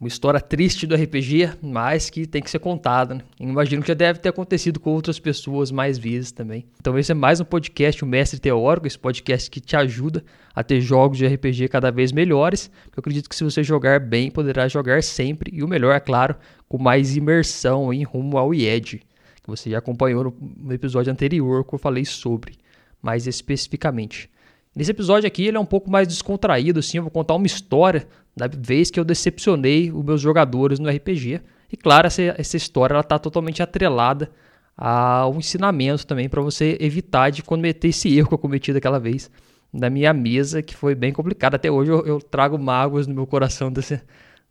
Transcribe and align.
Uma 0.00 0.08
história 0.08 0.40
triste 0.40 0.86
do 0.86 0.94
RPG, 0.94 1.58
mas 1.60 2.08
que 2.08 2.26
tem 2.26 2.40
que 2.40 2.50
ser 2.50 2.58
contada. 2.58 3.16
Né? 3.16 3.20
Imagino 3.38 3.82
que 3.82 3.88
já 3.88 3.92
deve 3.92 4.18
ter 4.18 4.30
acontecido 4.30 4.80
com 4.80 4.94
outras 4.94 5.18
pessoas 5.18 5.70
mais 5.70 5.98
vezes 5.98 6.32
também. 6.32 6.64
Então 6.80 6.98
esse 6.98 7.12
é 7.12 7.14
mais 7.14 7.38
um 7.38 7.44
podcast, 7.44 8.02
o 8.02 8.06
Mestre 8.06 8.40
Teórico, 8.40 8.86
esse 8.86 8.98
podcast 8.98 9.50
que 9.50 9.60
te 9.60 9.76
ajuda 9.76 10.24
a 10.54 10.64
ter 10.64 10.80
jogos 10.80 11.18
de 11.18 11.26
RPG 11.26 11.68
cada 11.68 11.92
vez 11.92 12.12
melhores. 12.12 12.70
Eu 12.96 13.00
acredito 13.00 13.28
que 13.28 13.36
se 13.36 13.44
você 13.44 13.62
jogar 13.62 14.00
bem, 14.00 14.30
poderá 14.30 14.66
jogar 14.68 15.02
sempre. 15.02 15.54
E 15.54 15.62
o 15.62 15.68
melhor, 15.68 15.94
é 15.94 16.00
claro, 16.00 16.34
com 16.66 16.78
mais 16.78 17.14
imersão 17.14 17.92
em 17.92 18.02
rumo 18.02 18.38
ao 18.38 18.54
IED. 18.54 19.02
Que 19.42 19.50
você 19.50 19.68
já 19.68 19.76
acompanhou 19.80 20.34
no 20.56 20.72
episódio 20.72 21.12
anterior 21.12 21.62
que 21.62 21.74
eu 21.74 21.78
falei 21.78 22.06
sobre, 22.06 22.54
mais 23.02 23.26
especificamente. 23.26 24.30
Nesse 24.74 24.92
episódio 24.92 25.26
aqui 25.26 25.46
ele 25.46 25.56
é 25.56 25.60
um 25.60 25.66
pouco 25.66 25.90
mais 25.90 26.06
descontraído, 26.06 26.78
assim, 26.78 26.98
eu 26.98 27.02
vou 27.02 27.10
contar 27.10 27.34
uma 27.34 27.46
história 27.46 28.06
da 28.36 28.46
vez 28.46 28.90
que 28.90 29.00
eu 29.00 29.04
decepcionei 29.04 29.90
os 29.90 30.04
meus 30.04 30.20
jogadores 30.20 30.78
no 30.78 30.88
RPG. 30.88 31.40
E 31.72 31.76
claro, 31.76 32.06
essa, 32.06 32.22
essa 32.38 32.56
história 32.56 32.94
ela 32.94 33.00
está 33.00 33.18
totalmente 33.18 33.62
atrelada 33.62 34.30
ao 34.76 35.34
ensinamento 35.34 36.06
também 36.06 36.28
para 36.28 36.40
você 36.40 36.78
evitar 36.80 37.30
de 37.30 37.42
cometer 37.42 37.88
esse 37.88 38.16
erro 38.16 38.28
que 38.28 38.34
eu 38.34 38.38
cometi 38.38 38.72
daquela 38.72 38.98
vez 38.98 39.30
na 39.72 39.90
minha 39.90 40.12
mesa, 40.12 40.62
que 40.62 40.74
foi 40.74 40.94
bem 40.94 41.12
complicado. 41.12 41.56
Até 41.56 41.70
hoje 41.70 41.90
eu, 41.90 42.06
eu 42.06 42.20
trago 42.20 42.58
mágoas 42.58 43.06
no 43.06 43.14
meu 43.14 43.26
coração 43.26 43.72
desse, 43.72 44.00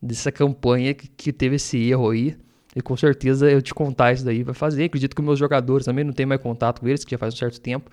dessa 0.02 0.32
campanha 0.32 0.94
que, 0.94 1.08
que, 1.08 1.34
teve 1.34 1.56
esse 1.56 1.78
erro 1.90 2.10
aí. 2.10 2.38
E 2.76 2.82
com 2.82 2.96
certeza 2.96 3.50
eu 3.50 3.62
te 3.62 3.74
contar 3.74 4.14
isso 4.14 4.24
daí 4.24 4.44
vai 4.44 4.54
fazer. 4.54 4.86
Acredito 4.86 5.16
que 5.16 5.22
meus 5.22 5.40
jogadores 5.40 5.86
também 5.86 6.04
não 6.04 6.14
têm 6.14 6.26
mais 6.26 6.42
contato 6.42 6.82
com 6.82 6.88
eles, 6.88 7.04
que 7.04 7.12
já 7.12 7.18
faz 7.18 7.34
um 7.34 7.38
certo 7.38 7.60
tempo 7.60 7.90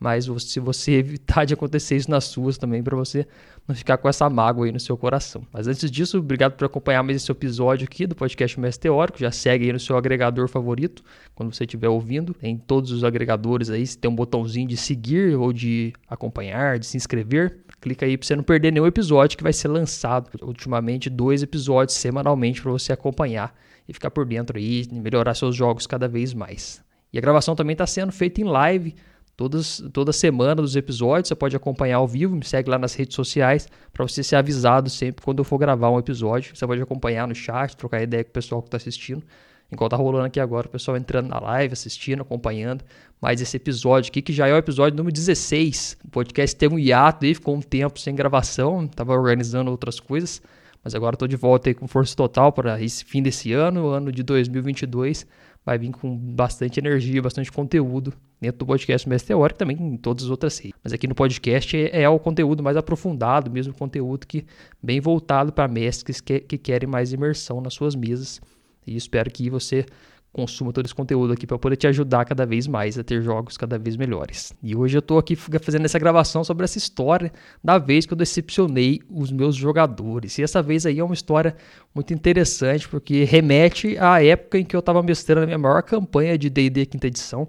mas 0.00 0.24
se 0.24 0.58
você 0.58 0.92
evitar 0.92 1.44
de 1.44 1.52
acontecer 1.52 1.94
isso 1.94 2.10
nas 2.10 2.24
suas 2.24 2.56
também, 2.56 2.82
para 2.82 2.96
você 2.96 3.26
não 3.68 3.74
ficar 3.74 3.98
com 3.98 4.08
essa 4.08 4.30
mágoa 4.30 4.64
aí 4.64 4.72
no 4.72 4.80
seu 4.80 4.96
coração. 4.96 5.46
Mas 5.52 5.68
antes 5.68 5.90
disso, 5.90 6.18
obrigado 6.18 6.54
por 6.54 6.64
acompanhar 6.64 7.02
mais 7.02 7.18
esse 7.18 7.30
episódio 7.30 7.84
aqui 7.84 8.06
do 8.06 8.14
podcast 8.14 8.58
Mestre 8.58 8.84
Teórico. 8.84 9.18
Já 9.18 9.30
segue 9.30 9.66
aí 9.66 9.72
no 9.74 9.78
seu 9.78 9.98
agregador 9.98 10.48
favorito, 10.48 11.04
quando 11.34 11.54
você 11.54 11.64
estiver 11.64 11.88
ouvindo. 11.88 12.34
Em 12.42 12.56
todos 12.56 12.90
os 12.92 13.04
agregadores 13.04 13.68
aí, 13.68 13.86
se 13.86 13.98
tem 13.98 14.10
um 14.10 14.14
botãozinho 14.14 14.66
de 14.66 14.76
seguir 14.78 15.36
ou 15.36 15.52
de 15.52 15.92
acompanhar, 16.08 16.78
de 16.78 16.86
se 16.86 16.96
inscrever. 16.96 17.58
Clica 17.78 18.06
aí 18.06 18.16
para 18.16 18.26
você 18.26 18.34
não 18.34 18.42
perder 18.42 18.72
nenhum 18.72 18.86
episódio 18.86 19.36
que 19.36 19.44
vai 19.44 19.52
ser 19.52 19.68
lançado. 19.68 20.30
Ultimamente, 20.40 21.10
dois 21.10 21.42
episódios 21.42 21.98
semanalmente 21.98 22.62
para 22.62 22.72
você 22.72 22.90
acompanhar 22.90 23.54
e 23.86 23.92
ficar 23.92 24.10
por 24.10 24.24
dentro 24.24 24.56
aí 24.56 24.88
melhorar 24.90 25.34
seus 25.34 25.54
jogos 25.54 25.86
cada 25.86 26.08
vez 26.08 26.32
mais. 26.32 26.82
E 27.12 27.18
a 27.18 27.20
gravação 27.20 27.54
também 27.54 27.74
está 27.74 27.86
sendo 27.86 28.12
feita 28.12 28.40
em 28.40 28.44
live 28.44 28.94
Todas, 29.40 29.82
toda 29.94 30.12
semana 30.12 30.56
dos 30.56 30.76
episódios, 30.76 31.28
você 31.28 31.34
pode 31.34 31.56
acompanhar 31.56 31.96
ao 31.96 32.06
vivo, 32.06 32.36
me 32.36 32.44
segue 32.44 32.68
lá 32.68 32.78
nas 32.78 32.92
redes 32.92 33.14
sociais 33.14 33.66
para 33.90 34.06
você 34.06 34.22
ser 34.22 34.36
avisado 34.36 34.90
sempre 34.90 35.24
quando 35.24 35.38
eu 35.38 35.44
for 35.44 35.56
gravar 35.56 35.88
um 35.88 35.98
episódio. 35.98 36.54
Você 36.54 36.66
pode 36.66 36.82
acompanhar 36.82 37.26
no 37.26 37.34
chat, 37.34 37.74
trocar 37.74 38.02
ideia 38.02 38.22
com 38.22 38.28
o 38.28 38.34
pessoal 38.34 38.60
que 38.60 38.68
está 38.68 38.76
assistindo. 38.76 39.24
Enquanto 39.72 39.92
tá 39.92 39.96
rolando 39.96 40.26
aqui 40.26 40.38
agora, 40.38 40.66
o 40.66 40.70
pessoal 40.70 40.94
entrando 40.94 41.28
na 41.28 41.40
live, 41.40 41.72
assistindo, 41.72 42.20
acompanhando. 42.20 42.84
Mas 43.18 43.40
esse 43.40 43.56
episódio 43.56 44.10
aqui, 44.10 44.20
que 44.20 44.30
já 44.30 44.46
é 44.46 44.52
o 44.52 44.58
episódio 44.58 44.94
número 44.94 45.14
16. 45.14 45.96
O 46.04 46.10
podcast 46.10 46.54
teve 46.54 46.74
um 46.74 46.78
hiato 46.78 47.24
aí, 47.24 47.34
ficou 47.34 47.56
um 47.56 47.62
tempo 47.62 47.98
sem 47.98 48.14
gravação, 48.14 48.86
tava 48.86 49.14
organizando 49.14 49.70
outras 49.70 49.98
coisas. 49.98 50.42
Mas 50.84 50.94
agora 50.94 51.14
estou 51.14 51.26
de 51.26 51.36
volta 51.36 51.70
aí 51.70 51.74
com 51.74 51.88
força 51.88 52.14
total 52.14 52.52
para 52.52 52.78
esse 52.82 53.02
fim 53.06 53.22
desse 53.22 53.54
ano, 53.54 53.88
ano 53.88 54.12
de 54.12 54.22
2022 54.22 55.26
vai 55.64 55.78
vir 55.78 55.90
com 55.92 56.16
bastante 56.16 56.78
energia, 56.78 57.20
bastante 57.22 57.50
conteúdo 57.52 58.12
dentro 58.40 58.58
do 58.58 58.66
podcast 58.66 59.08
Mestre 59.08 59.28
Teórico, 59.28 59.58
também 59.58 59.76
em 59.76 59.96
todas 59.96 60.24
as 60.24 60.30
outras 60.30 60.58
redes. 60.58 60.78
Mas 60.82 60.92
aqui 60.92 61.06
no 61.06 61.14
podcast 61.14 61.76
é, 61.76 62.02
é 62.02 62.08
o 62.08 62.18
conteúdo 62.18 62.62
mais 62.62 62.76
aprofundado, 62.76 63.50
mesmo 63.50 63.74
conteúdo 63.74 64.26
que 64.26 64.46
bem 64.82 65.00
voltado 65.00 65.52
para 65.52 65.68
mestres 65.68 66.20
que, 66.20 66.40
que 66.40 66.56
querem 66.56 66.88
mais 66.88 67.12
imersão 67.12 67.60
nas 67.60 67.74
suas 67.74 67.94
mesas. 67.94 68.40
E 68.86 68.96
espero 68.96 69.30
que 69.30 69.50
você 69.50 69.84
consuma 70.32 70.72
todo 70.72 70.86
esse 70.86 70.94
conteúdo 70.94 71.32
aqui 71.32 71.46
para 71.46 71.58
poder 71.58 71.76
te 71.76 71.86
ajudar 71.86 72.24
cada 72.24 72.46
vez 72.46 72.66
mais 72.66 72.98
a 72.98 73.02
ter 73.02 73.20
jogos 73.20 73.56
cada 73.56 73.78
vez 73.78 73.96
melhores. 73.96 74.52
E 74.62 74.76
hoje 74.76 74.96
eu 74.96 75.00
estou 75.00 75.18
aqui 75.18 75.34
fazendo 75.34 75.84
essa 75.84 75.98
gravação 75.98 76.44
sobre 76.44 76.64
essa 76.64 76.78
história 76.78 77.32
da 77.62 77.78
vez 77.78 78.06
que 78.06 78.12
eu 78.12 78.16
decepcionei 78.16 79.00
os 79.10 79.32
meus 79.32 79.56
jogadores. 79.56 80.38
E 80.38 80.42
essa 80.42 80.62
vez 80.62 80.86
aí 80.86 80.98
é 80.98 81.04
uma 81.04 81.14
história 81.14 81.56
muito 81.94 82.14
interessante 82.14 82.88
porque 82.88 83.24
remete 83.24 83.98
à 83.98 84.22
época 84.22 84.58
em 84.58 84.64
que 84.64 84.76
eu 84.76 84.80
estava 84.80 85.02
mestrando 85.02 85.42
a 85.42 85.46
minha 85.46 85.58
maior 85.58 85.82
campanha 85.82 86.38
de 86.38 86.48
D&D 86.48 86.86
quinta 86.86 87.08
edição. 87.08 87.48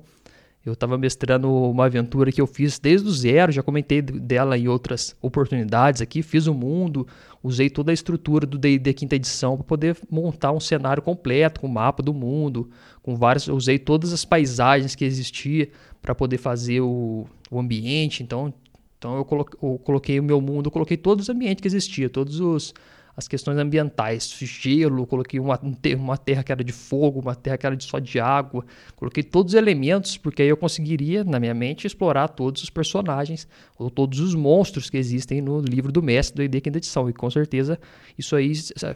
Eu 0.64 0.74
estava 0.74 0.96
mestrando 0.96 1.52
uma 1.52 1.86
aventura 1.86 2.32
que 2.32 2.40
eu 2.40 2.46
fiz 2.46 2.78
desde 2.78 3.08
o 3.08 3.12
zero, 3.12 3.52
já 3.52 3.64
comentei 3.64 4.00
dela 4.00 4.56
em 4.56 4.68
outras 4.68 5.16
oportunidades 5.20 6.04
aqui. 6.04 6.22
Fiz 6.22 6.46
o 6.46 6.54
mundo, 6.54 7.08
usei 7.42 7.68
toda 7.68 7.92
a 7.92 7.94
estrutura 7.94 8.46
do 8.46 8.60
D&D 8.60 8.94
quinta 8.94 9.16
edição 9.16 9.58
para 9.58 9.64
poder 9.64 9.98
montar 10.10 10.52
um 10.52 10.60
cenário 10.60 11.02
completo 11.02 11.62
com 11.62 11.68
o 11.68 11.72
mapa 11.72 12.04
do 12.04 12.14
mundo, 12.14 12.70
com 13.02 13.16
vários. 13.16 13.48
Usei 13.48 13.80
todas 13.80 14.14
as 14.14 14.24
paisagens 14.24 14.94
que 14.94 15.04
existia 15.04 15.68
para 16.00 16.14
poder 16.14 16.38
fazer 16.38 16.82
o, 16.82 17.26
o 17.50 17.60
ambiente. 17.60 18.22
Então, 18.22 18.54
então 19.00 19.18
eu, 19.18 19.26
coloquei, 19.26 19.60
eu 19.64 19.80
coloquei 19.80 20.20
o 20.20 20.24
meu 20.24 20.40
mundo, 20.40 20.68
eu 20.68 20.72
coloquei 20.72 20.96
todos 20.96 21.26
os 21.26 21.30
ambientes 21.30 21.60
que 21.60 21.68
existia, 21.68 22.08
todos 22.08 22.40
os 22.40 22.72
as 23.22 23.28
questões 23.28 23.58
ambientais, 23.58 24.36
gelo, 24.40 25.06
coloquei 25.06 25.40
uma, 25.40 25.60
uma 25.96 26.18
terra 26.18 26.44
que 26.44 26.52
era 26.52 26.64
de 26.64 26.72
fogo, 26.72 27.20
uma 27.20 27.36
terra 27.36 27.58
que 27.58 27.66
era 27.68 27.76
de 27.76 27.84
só 27.84 28.00
de 28.00 28.20
água, 28.20 28.66
coloquei 28.96 29.22
todos 29.22 29.54
os 29.54 29.58
elementos, 29.58 30.18
porque 30.18 30.42
aí 30.42 30.50
eu 30.50 30.58
conseguiria, 30.58 31.24
na 31.24 31.40
minha 31.40 31.54
mente, 31.54 31.86
explorar 31.86 32.30
todos 32.30 32.64
os 32.64 32.70
personagens, 32.70 33.48
ou 33.78 33.92
todos 33.92 34.20
os 34.20 34.34
monstros 34.34 34.90
que 34.90 34.98
existem 34.98 35.40
no 35.40 35.62
livro 35.62 35.92
do 35.92 36.02
mestre 36.02 36.36
do 36.36 36.44
ID 36.44 36.64
Quinta 36.64 36.80
Edição, 36.80 37.08
e 37.10 37.14
com 37.14 37.30
certeza 37.30 37.80
isso 38.18 38.36
aí 38.36 38.52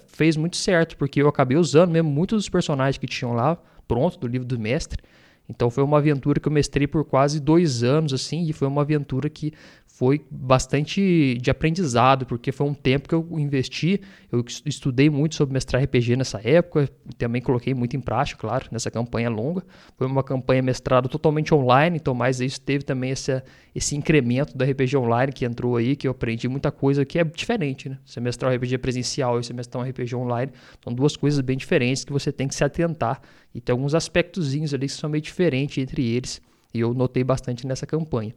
fez 0.08 0.36
muito 0.36 0.58
certo, 0.58 0.98
porque 0.98 1.22
eu 1.22 1.28
acabei 1.28 1.58
usando 1.58 1.92
mesmo 1.92 2.10
muitos 2.10 2.38
dos 2.38 2.50
personagens 2.50 2.98
que 2.98 3.08
tinham 3.08 3.34
lá, 3.34 3.58
pronto, 3.88 4.18
do 4.18 4.28
livro 4.28 4.48
do 4.48 4.60
mestre, 4.60 5.04
então 5.48 5.70
foi 5.70 5.84
uma 5.84 5.98
aventura 5.98 6.40
que 6.40 6.48
eu 6.48 6.52
mestrei 6.52 6.88
por 6.88 7.06
quase 7.06 7.40
dois 7.40 7.84
anos, 7.84 8.14
assim, 8.14 8.44
e 8.48 8.54
foi 8.54 8.68
uma 8.68 8.82
aventura 8.82 9.30
que 9.30 9.54
foi 9.98 10.26
bastante 10.30 11.38
de 11.40 11.50
aprendizado, 11.50 12.26
porque 12.26 12.52
foi 12.52 12.68
um 12.68 12.74
tempo 12.74 13.08
que 13.08 13.16
eu 13.16 13.26
investi, 13.40 14.02
eu 14.30 14.44
estudei 14.66 15.10
muito 15.10 15.36
sobre 15.36 15.54
mestrar 15.54 15.82
RPG 15.82 16.18
nessa 16.18 16.42
época, 16.44 16.90
também 17.18 17.42
coloquei 17.42 17.74
muito 17.74 17.96
em 17.96 18.02
prática, 18.02 18.42
claro, 18.42 18.66
nessa 18.72 18.92
campanha 18.92 19.30
longa. 19.30 19.64
Foi 19.98 20.06
uma 20.06 20.22
campanha 20.22 20.62
mestrada 20.62 21.08
totalmente 21.08 21.54
online, 21.54 21.96
então 21.96 22.14
mais 22.14 22.42
isso 22.42 22.60
teve 22.60 22.84
também 22.84 23.12
esse, 23.12 23.42
esse 23.74 23.96
incremento 23.96 24.58
da 24.58 24.66
RPG 24.66 24.98
online 24.98 25.32
que 25.32 25.46
entrou 25.46 25.78
aí, 25.78 25.96
que 25.96 26.08
eu 26.10 26.12
aprendi 26.12 26.50
muita 26.50 26.72
coisa 26.72 27.06
que 27.06 27.18
é 27.18 27.24
diferente, 27.24 27.88
né? 27.88 27.98
Você 28.04 28.20
mestrar 28.20 28.52
um 28.52 28.56
RPG 28.56 28.80
presencial 28.80 29.40
e 29.40 29.46
você 29.46 29.54
mestrar 29.54 29.82
um 29.82 29.90
RPG 29.90 30.14
online, 30.14 30.52
são 30.84 30.94
duas 30.94 31.16
coisas 31.16 31.40
bem 31.40 31.56
diferentes 31.56 32.04
que 32.04 32.12
você 32.12 32.34
tem 32.34 32.50
que 32.50 32.56
se 32.56 32.66
atentar, 32.66 33.22
e 33.56 33.62
tem 33.62 33.72
alguns 33.72 33.96
aspectozinhos 33.96 34.74
ali 34.74 34.88
que 34.88 34.94
são 34.94 35.10
meio 35.10 35.22
diferentes 35.22 35.78
entre 35.82 36.06
eles, 36.06 36.42
e 36.74 36.82
eu 36.82 36.94
notei 36.94 37.24
bastante 37.24 37.66
nessa 37.66 37.88
campanha. 37.88 38.36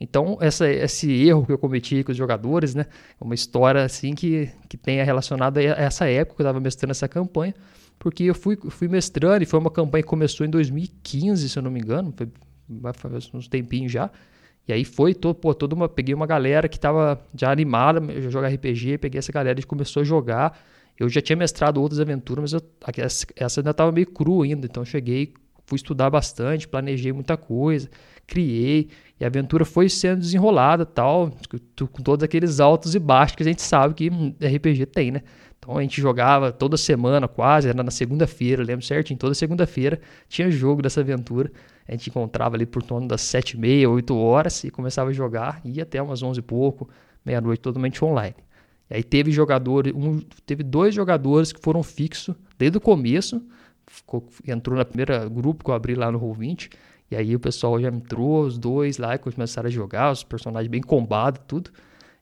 Então, 0.00 0.38
essa, 0.40 0.66
esse 0.66 1.12
erro 1.12 1.44
que 1.44 1.52
eu 1.52 1.58
cometi 1.58 2.02
com 2.02 2.10
os 2.10 2.16
jogadores, 2.16 2.74
né? 2.74 2.86
É 3.20 3.24
uma 3.24 3.34
história 3.34 3.84
assim 3.84 4.14
que, 4.14 4.50
que 4.68 4.78
tenha 4.78 5.04
relacionado 5.04 5.58
a 5.58 5.62
essa 5.62 6.08
época 6.08 6.36
que 6.36 6.42
eu 6.42 6.44
estava 6.44 6.60
mestrando 6.60 6.92
essa 6.92 7.06
campanha, 7.06 7.54
porque 7.98 8.24
eu 8.24 8.34
fui, 8.34 8.56
fui 8.56 8.88
mestrando 8.88 9.42
e 9.42 9.46
foi 9.46 9.60
uma 9.60 9.70
campanha 9.70 10.02
que 10.02 10.08
começou 10.08 10.46
em 10.46 10.50
2015, 10.50 11.48
se 11.48 11.58
eu 11.58 11.62
não 11.62 11.70
me 11.70 11.78
engano, 11.78 12.12
foi, 12.96 13.10
uns 13.34 13.46
tempinhos 13.46 13.92
já. 13.92 14.10
E 14.66 14.72
aí 14.72 14.84
foi, 14.84 15.14
pô, 15.14 15.54
toda 15.54 15.74
uma, 15.74 15.90
peguei 15.90 16.14
uma 16.14 16.26
galera 16.26 16.68
que 16.68 16.76
estava 16.76 17.22
já 17.34 17.52
animada 17.52 18.00
a 18.00 18.30
jogar 18.30 18.48
RPG, 18.48 18.96
peguei 18.96 19.18
essa 19.18 19.30
galera 19.30 19.60
e 19.60 19.62
começou 19.62 20.00
a 20.00 20.04
jogar. 20.04 20.58
Eu 20.98 21.08
já 21.08 21.20
tinha 21.20 21.36
mestrado 21.36 21.80
outras 21.80 22.00
aventuras, 22.00 22.52
mas 22.52 22.52
eu, 22.52 22.62
essa 23.36 23.60
ainda 23.60 23.70
estava 23.70 23.90
meio 23.90 24.06
cru 24.06 24.42
ainda, 24.42 24.66
então 24.66 24.84
cheguei, 24.84 25.34
fui 25.66 25.76
estudar 25.76 26.10
bastante, 26.10 26.68
planejei 26.68 27.12
muita 27.12 27.36
coisa, 27.36 27.88
criei, 28.26 28.88
e 29.18 29.24
a 29.24 29.26
aventura 29.26 29.64
foi 29.64 29.88
sendo 29.88 30.20
desenrolada 30.20 30.86
tal, 30.86 31.32
com 31.78 32.02
todos 32.02 32.22
aqueles 32.22 32.60
altos 32.60 32.94
e 32.94 32.98
baixos 32.98 33.36
que 33.36 33.42
a 33.42 33.46
gente 33.46 33.62
sabe 33.62 33.94
que 33.94 34.08
RPG 34.08 34.86
tem, 34.86 35.10
né? 35.10 35.22
Então 35.58 35.78
a 35.78 35.82
gente 35.82 36.00
jogava 36.00 36.52
toda 36.52 36.76
semana 36.76 37.26
quase, 37.26 37.68
era 37.68 37.82
na 37.82 37.90
segunda-feira, 37.90 38.62
lembro 38.62 38.84
certinho, 38.84 39.18
toda 39.18 39.32
segunda-feira 39.34 39.98
tinha 40.28 40.50
jogo 40.50 40.82
dessa 40.82 41.00
aventura. 41.00 41.50
A 41.88 41.92
gente 41.92 42.10
encontrava 42.10 42.54
ali 42.54 42.66
por 42.66 42.82
torno 42.82 43.08
das 43.08 43.22
sete 43.22 43.52
e 43.52 43.58
meia, 43.58 43.88
oito 43.88 44.14
horas 44.16 44.62
e 44.64 44.70
começava 44.70 45.10
a 45.10 45.12
jogar, 45.12 45.62
ia 45.64 45.82
até 45.82 46.02
umas 46.02 46.22
onze 46.22 46.40
e 46.40 46.42
pouco, 46.42 46.88
meia-noite, 47.24 47.62
totalmente 47.62 48.04
online. 48.04 48.34
E 48.90 48.96
aí 48.96 49.02
teve 49.02 49.30
jogadores, 49.30 49.92
um, 49.94 50.20
teve 50.44 50.62
dois 50.62 50.94
jogadores 50.94 51.52
que 51.52 51.60
foram 51.60 51.82
fixos 51.82 52.34
desde 52.58 52.78
o 52.78 52.80
começo, 52.80 53.42
ficou, 53.86 54.28
entrou 54.46 54.76
na 54.76 54.84
primeira 54.84 55.28
grupo 55.28 55.64
que 55.64 55.70
eu 55.70 55.74
abri 55.74 55.94
lá 55.94 56.10
no 56.10 56.20
Roll20, 56.20 56.70
e 57.10 57.16
aí 57.16 57.34
o 57.34 57.40
pessoal 57.40 57.80
já 57.80 57.88
entrou, 57.88 58.44
os 58.44 58.58
dois 58.58 58.98
lá, 58.98 59.14
e 59.14 59.18
começaram 59.18 59.68
a 59.68 59.70
jogar, 59.70 60.10
os 60.10 60.22
personagens 60.22 60.70
bem 60.70 60.80
combados, 60.80 61.40
tudo. 61.46 61.70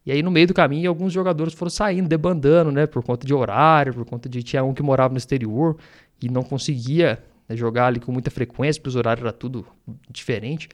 E 0.05 0.11
aí 0.11 0.23
no 0.23 0.31
meio 0.31 0.49
do 0.49 0.55
caminho 0.55 0.89
alguns 0.89 1.13
jogadores 1.13 1.55
foram 1.55 1.71
saindo, 1.71 2.09
debandando, 2.09 2.73
né, 2.73 2.87
por 2.87 3.03
conta 3.03 3.27
de 3.27 3.33
horário, 3.33 3.95
por 3.95 4.05
conta 4.05 4.29
de 4.29 4.43
tinha 4.43 4.65
um 4.65 4.75
que 4.75 4.83
morava 4.83 5.13
no 5.13 5.19
exterior 5.19 5.77
e 6.21 6.29
não 6.29 6.43
conseguia 6.43 7.23
né, 7.49 7.57
jogar 7.57 7.87
ali 7.87 8.01
com 8.01 8.11
muita 8.11 8.31
frequência, 8.31 8.81
porque 8.81 8.89
os 8.89 8.97
horários 8.97 9.25
era 9.25 9.33
tudo 9.33 9.67
diferente. 10.11 10.69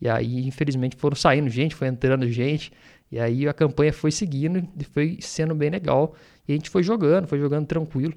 E 0.00 0.08
aí, 0.08 0.46
infelizmente, 0.46 0.96
foram 0.96 1.16
saindo 1.16 1.48
gente, 1.48 1.74
foi 1.74 1.88
entrando 1.88 2.28
gente. 2.28 2.72
E 3.14 3.20
aí 3.20 3.46
a 3.46 3.52
campanha 3.52 3.92
foi 3.92 4.10
seguindo 4.10 4.58
e 4.76 4.82
foi 4.82 5.18
sendo 5.20 5.54
bem 5.54 5.70
legal. 5.70 6.16
E 6.48 6.52
a 6.52 6.56
gente 6.56 6.68
foi 6.68 6.82
jogando, 6.82 7.28
foi 7.28 7.38
jogando 7.38 7.64
tranquilo. 7.64 8.12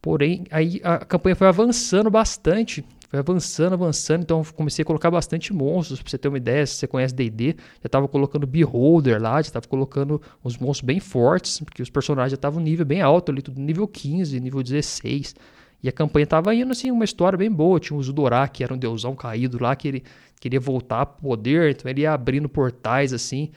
Porém, 0.00 0.46
aí 0.50 0.80
a 0.82 1.04
campanha 1.04 1.36
foi 1.36 1.48
avançando 1.48 2.10
bastante. 2.10 2.82
Foi 3.10 3.18
avançando, 3.18 3.74
avançando. 3.74 4.22
Então 4.22 4.42
comecei 4.56 4.82
a 4.82 4.86
colocar 4.86 5.10
bastante 5.10 5.52
monstros. 5.52 6.00
Pra 6.00 6.10
você 6.10 6.16
ter 6.16 6.28
uma 6.28 6.38
ideia, 6.38 6.66
se 6.66 6.76
você 6.76 6.86
conhece 6.86 7.14
DD, 7.14 7.56
já 7.82 7.90
tava 7.90 8.08
colocando 8.08 8.46
Beholder 8.46 9.20
lá, 9.20 9.42
já 9.42 9.50
tava 9.50 9.68
colocando 9.68 10.18
uns 10.42 10.56
monstros 10.56 10.86
bem 10.86 10.98
fortes, 10.98 11.60
porque 11.60 11.82
os 11.82 11.90
personagens 11.90 12.30
já 12.30 12.36
estavam 12.36 12.58
nível 12.58 12.86
bem 12.86 13.02
alto 13.02 13.30
ali, 13.30 13.42
tudo 13.42 13.60
nível 13.60 13.86
15, 13.86 14.40
nível 14.40 14.62
16. 14.62 15.34
E 15.82 15.90
a 15.90 15.92
campanha 15.92 16.26
tava 16.26 16.54
indo 16.54 16.72
assim, 16.72 16.90
uma 16.90 17.04
história 17.04 17.36
bem 17.36 17.50
boa. 17.50 17.78
Tinha 17.78 17.98
o 17.98 18.02
Zudorak, 18.02 18.54
que 18.56 18.64
era 18.64 18.72
um 18.72 18.78
deusão 18.78 19.14
caído 19.14 19.62
lá, 19.62 19.76
que 19.76 19.88
ele 19.88 20.04
queria 20.40 20.58
voltar 20.58 21.04
pro 21.04 21.20
poder, 21.20 21.72
então 21.72 21.90
ele 21.90 22.00
ia 22.00 22.14
abrindo 22.14 22.48
portais 22.48 23.12
assim 23.12 23.50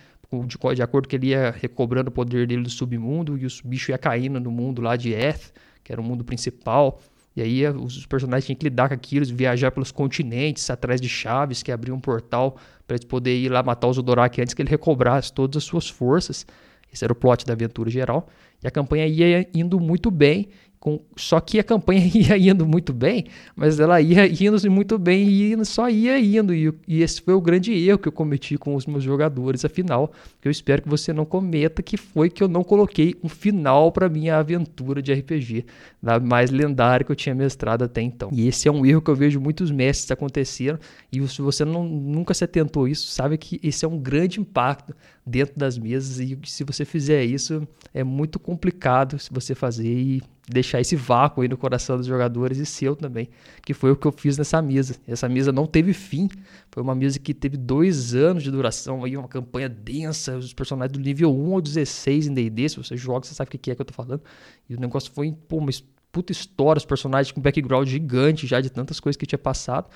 de, 0.75 0.81
acordo 0.81 1.07
que 1.07 1.15
ele 1.15 1.27
ia 1.27 1.51
recobrando 1.51 2.09
o 2.09 2.11
poder 2.11 2.47
dele 2.47 2.63
do 2.63 2.69
submundo 2.69 3.37
e 3.37 3.45
os 3.45 3.61
bichos 3.61 3.89
ia 3.89 3.97
caindo 3.97 4.39
no 4.39 4.49
mundo 4.49 4.81
lá 4.81 4.95
de 4.95 5.13
Eth, 5.13 5.51
que 5.83 5.91
era 5.91 5.99
o 5.99 6.03
mundo 6.03 6.23
principal. 6.23 7.01
E 7.35 7.41
aí 7.41 7.67
os 7.67 8.05
personagens 8.05 8.45
tinham 8.45 8.57
que 8.57 8.65
lidar 8.65 8.89
com 8.89 8.93
aquilo, 8.93 9.25
viajar 9.25 9.71
pelos 9.71 9.91
continentes, 9.91 10.69
atrás 10.69 10.99
de 10.99 11.07
chaves 11.07 11.63
que 11.63 11.71
abriam 11.71 11.97
um 11.97 11.99
portal 11.99 12.57
para 12.85 12.95
eles 12.95 13.05
poderem 13.05 13.43
ir 13.43 13.49
lá 13.49 13.63
matar 13.63 13.87
os 13.87 13.97
Odoraki 13.97 14.41
antes 14.41 14.53
que 14.53 14.61
ele 14.61 14.69
recobrasse 14.69 15.31
todas 15.31 15.57
as 15.57 15.63
suas 15.63 15.89
forças. 15.89 16.45
Esse 16.91 17.05
era 17.05 17.13
o 17.13 17.15
plot 17.15 17.45
da 17.45 17.53
aventura 17.53 17.89
geral. 17.89 18.27
E 18.61 18.67
a 18.67 18.71
campanha 18.71 19.07
ia 19.07 19.47
indo 19.53 19.79
muito 19.79 20.11
bem 20.11 20.49
com, 20.81 20.99
só 21.15 21.39
que 21.39 21.59
a 21.59 21.63
campanha 21.63 22.01
ia 22.11 22.35
indo 22.51 22.65
muito 22.65 22.91
bem, 22.91 23.25
mas 23.55 23.79
ela 23.79 24.01
ia 24.01 24.25
indo 24.25 24.71
muito 24.71 24.97
bem 24.97 25.29
e 25.29 25.63
só 25.63 25.87
ia 25.87 26.19
indo. 26.19 26.55
E, 26.55 26.73
e, 26.87 27.03
esse 27.03 27.21
foi 27.21 27.35
o 27.35 27.39
grande 27.39 27.71
erro 27.71 27.99
que 27.99 28.07
eu 28.07 28.11
cometi 28.11 28.57
com 28.57 28.73
os 28.73 28.87
meus 28.87 29.03
jogadores, 29.03 29.63
afinal, 29.63 30.11
eu 30.43 30.49
espero 30.49 30.81
que 30.81 30.89
você 30.89 31.13
não 31.13 31.23
cometa, 31.23 31.83
que 31.83 31.97
foi 31.97 32.31
que 32.31 32.41
eu 32.41 32.47
não 32.47 32.63
coloquei 32.63 33.15
um 33.23 33.29
final 33.29 33.91
para 33.91 34.09
minha 34.09 34.39
aventura 34.39 35.03
de 35.03 35.13
RPG, 35.13 35.65
da 36.01 36.19
mais 36.19 36.49
lendária 36.49 37.05
que 37.05 37.11
eu 37.11 37.15
tinha 37.15 37.35
mestrado 37.35 37.83
até 37.83 38.01
então. 38.01 38.31
E 38.33 38.47
esse 38.47 38.67
é 38.67 38.71
um 38.71 38.83
erro 38.83 39.03
que 39.03 39.11
eu 39.11 39.15
vejo 39.15 39.39
muitos 39.39 39.69
mestres 39.69 40.09
acontecendo, 40.09 40.79
e 41.13 41.25
se 41.27 41.43
você 41.43 41.63
não, 41.63 41.83
nunca 41.83 42.33
se 42.33 42.43
atentou 42.43 42.85
a 42.85 42.89
isso, 42.89 43.05
sabe 43.05 43.37
que 43.37 43.59
esse 43.61 43.85
é 43.85 43.87
um 43.87 43.99
grande 43.99 44.39
impacto 44.39 44.95
dentro 45.23 45.59
das 45.59 45.77
mesas, 45.77 46.19
e 46.19 46.39
se 46.43 46.63
você 46.63 46.83
fizer 46.83 47.23
isso, 47.23 47.67
é 47.93 48.03
muito 48.03 48.39
complicado 48.39 49.19
se 49.19 49.29
você 49.31 49.53
fazer 49.53 49.87
e 49.87 50.23
deixar 50.51 50.81
esse 50.81 50.95
vácuo 50.95 51.41
aí 51.41 51.47
no 51.47 51.57
coração 51.57 51.97
dos 51.97 52.05
jogadores 52.05 52.57
e 52.57 52.65
seu 52.65 52.95
também, 52.95 53.29
que 53.65 53.73
foi 53.73 53.91
o 53.91 53.95
que 53.95 54.05
eu 54.05 54.11
fiz 54.11 54.37
nessa 54.37 54.61
mesa. 54.61 54.95
Essa 55.07 55.27
mesa 55.27 55.51
não 55.51 55.65
teve 55.65 55.93
fim, 55.93 56.29
foi 56.71 56.83
uma 56.83 56.93
mesa 56.93 57.17
que 57.19 57.33
teve 57.33 57.57
dois 57.57 58.13
anos 58.13 58.43
de 58.43 58.51
duração, 58.51 59.03
aí 59.03 59.15
uma 59.15 59.27
campanha 59.27 59.69
densa, 59.69 60.37
os 60.37 60.53
personagens 60.53 60.97
do 60.97 60.99
nível 60.99 61.33
1 61.33 61.53
ao 61.53 61.61
16 61.61 62.27
em 62.27 62.33
D&D, 62.33 62.69
se 62.69 62.77
você 62.77 62.97
joga, 62.97 63.25
você 63.25 63.33
sabe 63.33 63.47
o 63.47 63.59
que 63.59 63.71
é 63.71 63.75
que 63.75 63.81
eu 63.81 63.85
tô 63.85 63.93
falando, 63.93 64.21
e 64.69 64.75
o 64.75 64.79
negócio 64.79 65.11
foi, 65.11 65.33
pô, 65.47 65.57
uma 65.57 65.71
puta 66.11 66.31
história, 66.31 66.77
os 66.77 66.85
personagens 66.85 67.31
com 67.31 67.39
background 67.41 67.87
gigante 67.87 68.45
já 68.45 68.59
de 68.59 68.69
tantas 68.69 68.99
coisas 68.99 69.17
que 69.17 69.25
tinha 69.25 69.39
passado, 69.39 69.89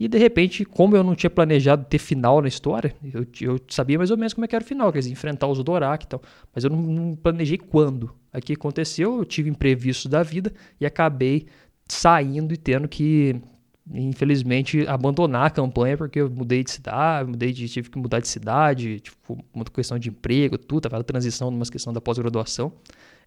e 0.00 0.06
de 0.06 0.16
repente, 0.16 0.64
como 0.64 0.96
eu 0.96 1.02
não 1.02 1.16
tinha 1.16 1.28
planejado 1.28 1.84
ter 1.84 1.98
final 1.98 2.40
na 2.40 2.46
história, 2.46 2.94
eu, 3.12 3.26
eu 3.40 3.60
sabia 3.68 3.98
mais 3.98 4.12
ou 4.12 4.16
menos 4.16 4.32
como 4.32 4.44
é 4.44 4.48
que 4.48 4.54
era 4.54 4.64
o 4.64 4.66
final, 4.66 4.92
quer 4.92 5.00
dizer, 5.00 5.10
enfrentar 5.10 5.48
os 5.48 5.62
Dorak 5.64 6.04
e 6.04 6.08
tal, 6.08 6.22
mas 6.54 6.62
eu 6.62 6.70
não, 6.70 6.80
não 6.80 7.16
planejei 7.16 7.58
quando. 7.58 8.14
Aqui 8.38 8.54
aconteceu, 8.54 9.18
eu 9.18 9.24
tive 9.24 9.50
imprevisto 9.50 10.08
da 10.08 10.22
vida 10.22 10.52
e 10.80 10.86
acabei 10.86 11.46
saindo 11.88 12.54
e 12.54 12.56
tendo 12.56 12.86
que, 12.86 13.36
infelizmente, 13.92 14.86
abandonar 14.86 15.46
a 15.46 15.50
campanha 15.50 15.96
porque 15.96 16.20
eu 16.20 16.30
mudei 16.30 16.62
de 16.62 16.70
cidade, 16.70 17.28
mudei 17.28 17.52
de, 17.52 17.68
tive 17.68 17.90
que 17.90 17.98
mudar 17.98 18.20
de 18.20 18.28
cidade, 18.28 19.00
tipo, 19.00 19.44
uma 19.52 19.64
questão 19.64 19.98
de 19.98 20.08
emprego, 20.08 20.56
tudo, 20.56 20.88
tava 20.88 21.02
transição 21.02 21.50
numa 21.50 21.66
questão 21.66 21.92
da 21.92 22.00
pós-graduação. 22.00 22.72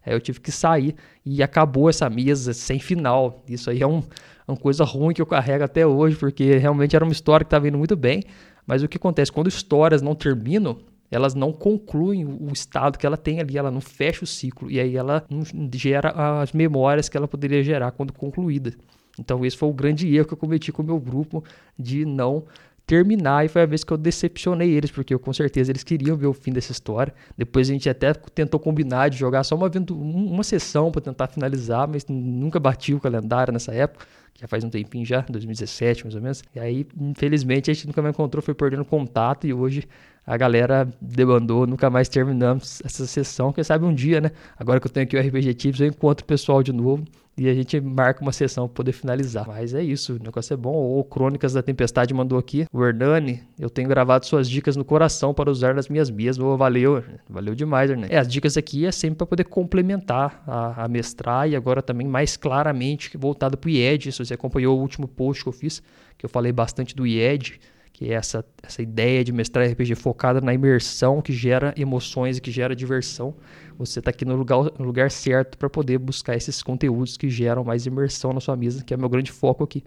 Aí 0.04 0.12
eu 0.12 0.20
tive 0.20 0.40
que 0.40 0.50
sair 0.50 0.96
e 1.24 1.42
acabou 1.42 1.88
essa 1.88 2.08
mesa 2.10 2.52
sem 2.52 2.78
final. 2.80 3.42
Isso 3.48 3.70
aí 3.70 3.82
é 3.82 3.86
um, 3.86 4.02
uma 4.48 4.56
coisa 4.56 4.84
ruim 4.84 5.14
que 5.14 5.22
eu 5.22 5.26
carrego 5.26 5.64
até 5.64 5.86
hoje, 5.86 6.16
porque 6.16 6.56
realmente 6.56 6.96
era 6.96 7.04
uma 7.04 7.12
história 7.12 7.44
que 7.44 7.48
estava 7.48 7.68
indo 7.68 7.78
muito 7.78 7.94
bem. 7.94 8.24
Mas 8.66 8.82
o 8.82 8.88
que 8.88 8.96
acontece? 8.96 9.30
Quando 9.30 9.48
histórias 9.48 10.02
não 10.02 10.14
terminam, 10.14 10.78
elas 11.12 11.34
não 11.34 11.52
concluem 11.52 12.24
o 12.24 12.50
estado 12.52 12.98
que 12.98 13.04
ela 13.04 13.18
tem 13.18 13.38
ali, 13.38 13.58
ela 13.58 13.70
não 13.70 13.82
fecha 13.82 14.24
o 14.24 14.26
ciclo. 14.26 14.70
E 14.70 14.80
aí 14.80 14.96
ela 14.96 15.24
não 15.28 15.42
gera 15.74 16.40
as 16.40 16.52
memórias 16.52 17.06
que 17.06 17.16
ela 17.18 17.28
poderia 17.28 17.62
gerar 17.62 17.90
quando 17.90 18.14
concluída. 18.14 18.72
Então 19.20 19.44
esse 19.44 19.56
foi 19.56 19.68
o 19.68 19.74
grande 19.74 20.12
erro 20.16 20.26
que 20.26 20.32
eu 20.32 20.38
cometi 20.38 20.72
com 20.72 20.82
o 20.82 20.86
meu 20.86 20.98
grupo 20.98 21.44
de 21.78 22.06
não 22.06 22.44
terminar 22.86 23.44
e 23.44 23.48
foi 23.48 23.62
a 23.62 23.66
vez 23.66 23.84
que 23.84 23.92
eu 23.92 23.96
decepcionei 23.98 24.70
eles, 24.70 24.90
porque 24.90 25.12
eu, 25.14 25.18
com 25.18 25.32
certeza 25.34 25.70
eles 25.70 25.84
queriam 25.84 26.16
ver 26.16 26.26
o 26.26 26.32
fim 26.32 26.50
dessa 26.50 26.72
história. 26.72 27.12
Depois 27.36 27.68
a 27.68 27.72
gente 27.74 27.90
até 27.90 28.14
tentou 28.14 28.58
combinar 28.58 29.10
de 29.10 29.18
jogar 29.18 29.44
só 29.44 29.54
uma, 29.54 29.70
uma 29.90 30.42
sessão 30.42 30.90
para 30.90 31.02
tentar 31.02 31.28
finalizar, 31.28 31.86
mas 31.86 32.06
nunca 32.08 32.58
bati 32.58 32.94
o 32.94 33.00
calendário 33.00 33.52
nessa 33.52 33.72
época, 33.72 34.06
já 34.40 34.48
faz 34.48 34.64
um 34.64 34.70
tempinho 34.70 35.04
já, 35.04 35.20
2017 35.28 36.04
mais 36.04 36.14
ou 36.14 36.22
menos. 36.22 36.42
E 36.54 36.58
aí, 36.58 36.86
infelizmente, 36.98 37.70
a 37.70 37.74
gente 37.74 37.86
nunca 37.86 38.00
mais 38.00 38.14
encontrou, 38.14 38.42
foi 38.42 38.54
perdendo 38.54 38.84
contato 38.84 39.46
e 39.46 39.52
hoje 39.52 39.86
a 40.26 40.36
galera 40.36 40.88
debandou, 41.00 41.66
nunca 41.66 41.90
mais 41.90 42.08
terminamos 42.08 42.80
essa 42.84 43.06
sessão. 43.06 43.52
Quem 43.52 43.64
sabe 43.64 43.84
um 43.84 43.94
dia, 43.94 44.20
né? 44.20 44.30
Agora 44.56 44.78
que 44.78 44.86
eu 44.86 44.90
tenho 44.90 45.04
aqui 45.04 45.16
o 45.16 45.20
RPG 45.20 45.54
Tips, 45.54 45.80
eu 45.80 45.88
encontro 45.88 46.24
o 46.24 46.26
pessoal 46.26 46.62
de 46.62 46.72
novo 46.72 47.04
e 47.36 47.48
a 47.48 47.54
gente 47.54 47.80
marca 47.80 48.20
uma 48.20 48.30
sessão 48.30 48.68
para 48.68 48.74
poder 48.74 48.92
finalizar. 48.92 49.46
Mas 49.46 49.72
é 49.74 49.82
isso, 49.82 50.14
o 50.14 50.22
negócio 50.22 50.52
é 50.52 50.56
bom. 50.56 50.98
O 50.98 51.02
Crônicas 51.02 51.54
da 51.54 51.62
Tempestade 51.62 52.12
mandou 52.12 52.38
aqui. 52.38 52.66
O 52.72 52.84
Hernani, 52.84 53.42
eu 53.58 53.70
tenho 53.70 53.88
gravado 53.88 54.26
suas 54.26 54.48
dicas 54.48 54.76
no 54.76 54.84
coração 54.84 55.32
para 55.32 55.50
usar 55.50 55.74
nas 55.74 55.88
minhas 55.88 56.10
mias. 56.10 56.38
Oh, 56.38 56.56
valeu, 56.56 57.02
valeu 57.28 57.54
demais, 57.54 57.90
Hernani. 57.90 58.12
É, 58.12 58.18
as 58.18 58.28
dicas 58.28 58.56
aqui 58.56 58.84
é 58.86 58.92
sempre 58.92 59.16
para 59.16 59.26
poder 59.26 59.44
complementar 59.44 60.42
a, 60.46 60.84
a, 60.84 60.88
mestrar 60.88 61.48
e 61.48 61.56
agora 61.56 61.82
também 61.82 62.06
mais 62.06 62.36
claramente 62.36 63.16
voltado 63.16 63.56
para 63.56 63.68
o 63.68 63.70
IED. 63.70 64.12
Se 64.12 64.24
você 64.24 64.34
acompanhou 64.34 64.78
o 64.78 64.80
último 64.80 65.08
post 65.08 65.42
que 65.42 65.48
eu 65.48 65.52
fiz, 65.52 65.82
que 66.18 66.26
eu 66.26 66.30
falei 66.30 66.52
bastante 66.52 66.94
do 66.94 67.06
IED, 67.06 67.58
que 68.02 68.10
é 68.10 68.14
essa, 68.14 68.44
essa 68.60 68.82
ideia 68.82 69.22
de 69.22 69.30
mestrar 69.30 69.64
RPG 69.64 69.94
focada 69.94 70.40
na 70.40 70.52
imersão, 70.52 71.22
que 71.22 71.32
gera 71.32 71.72
emoções 71.76 72.36
e 72.36 72.40
que 72.40 72.50
gera 72.50 72.74
diversão. 72.74 73.32
Você 73.78 74.00
está 74.00 74.10
aqui 74.10 74.24
no 74.24 74.34
lugar, 74.34 74.58
no 74.76 74.84
lugar 74.84 75.08
certo 75.08 75.56
para 75.56 75.70
poder 75.70 75.98
buscar 75.98 76.34
esses 76.34 76.64
conteúdos 76.64 77.16
que 77.16 77.30
geram 77.30 77.62
mais 77.62 77.86
imersão 77.86 78.32
na 78.32 78.40
sua 78.40 78.56
mesa, 78.56 78.82
que 78.82 78.92
é 78.92 78.96
o 78.96 79.00
meu 79.00 79.08
grande 79.08 79.30
foco 79.30 79.62
aqui. 79.62 79.84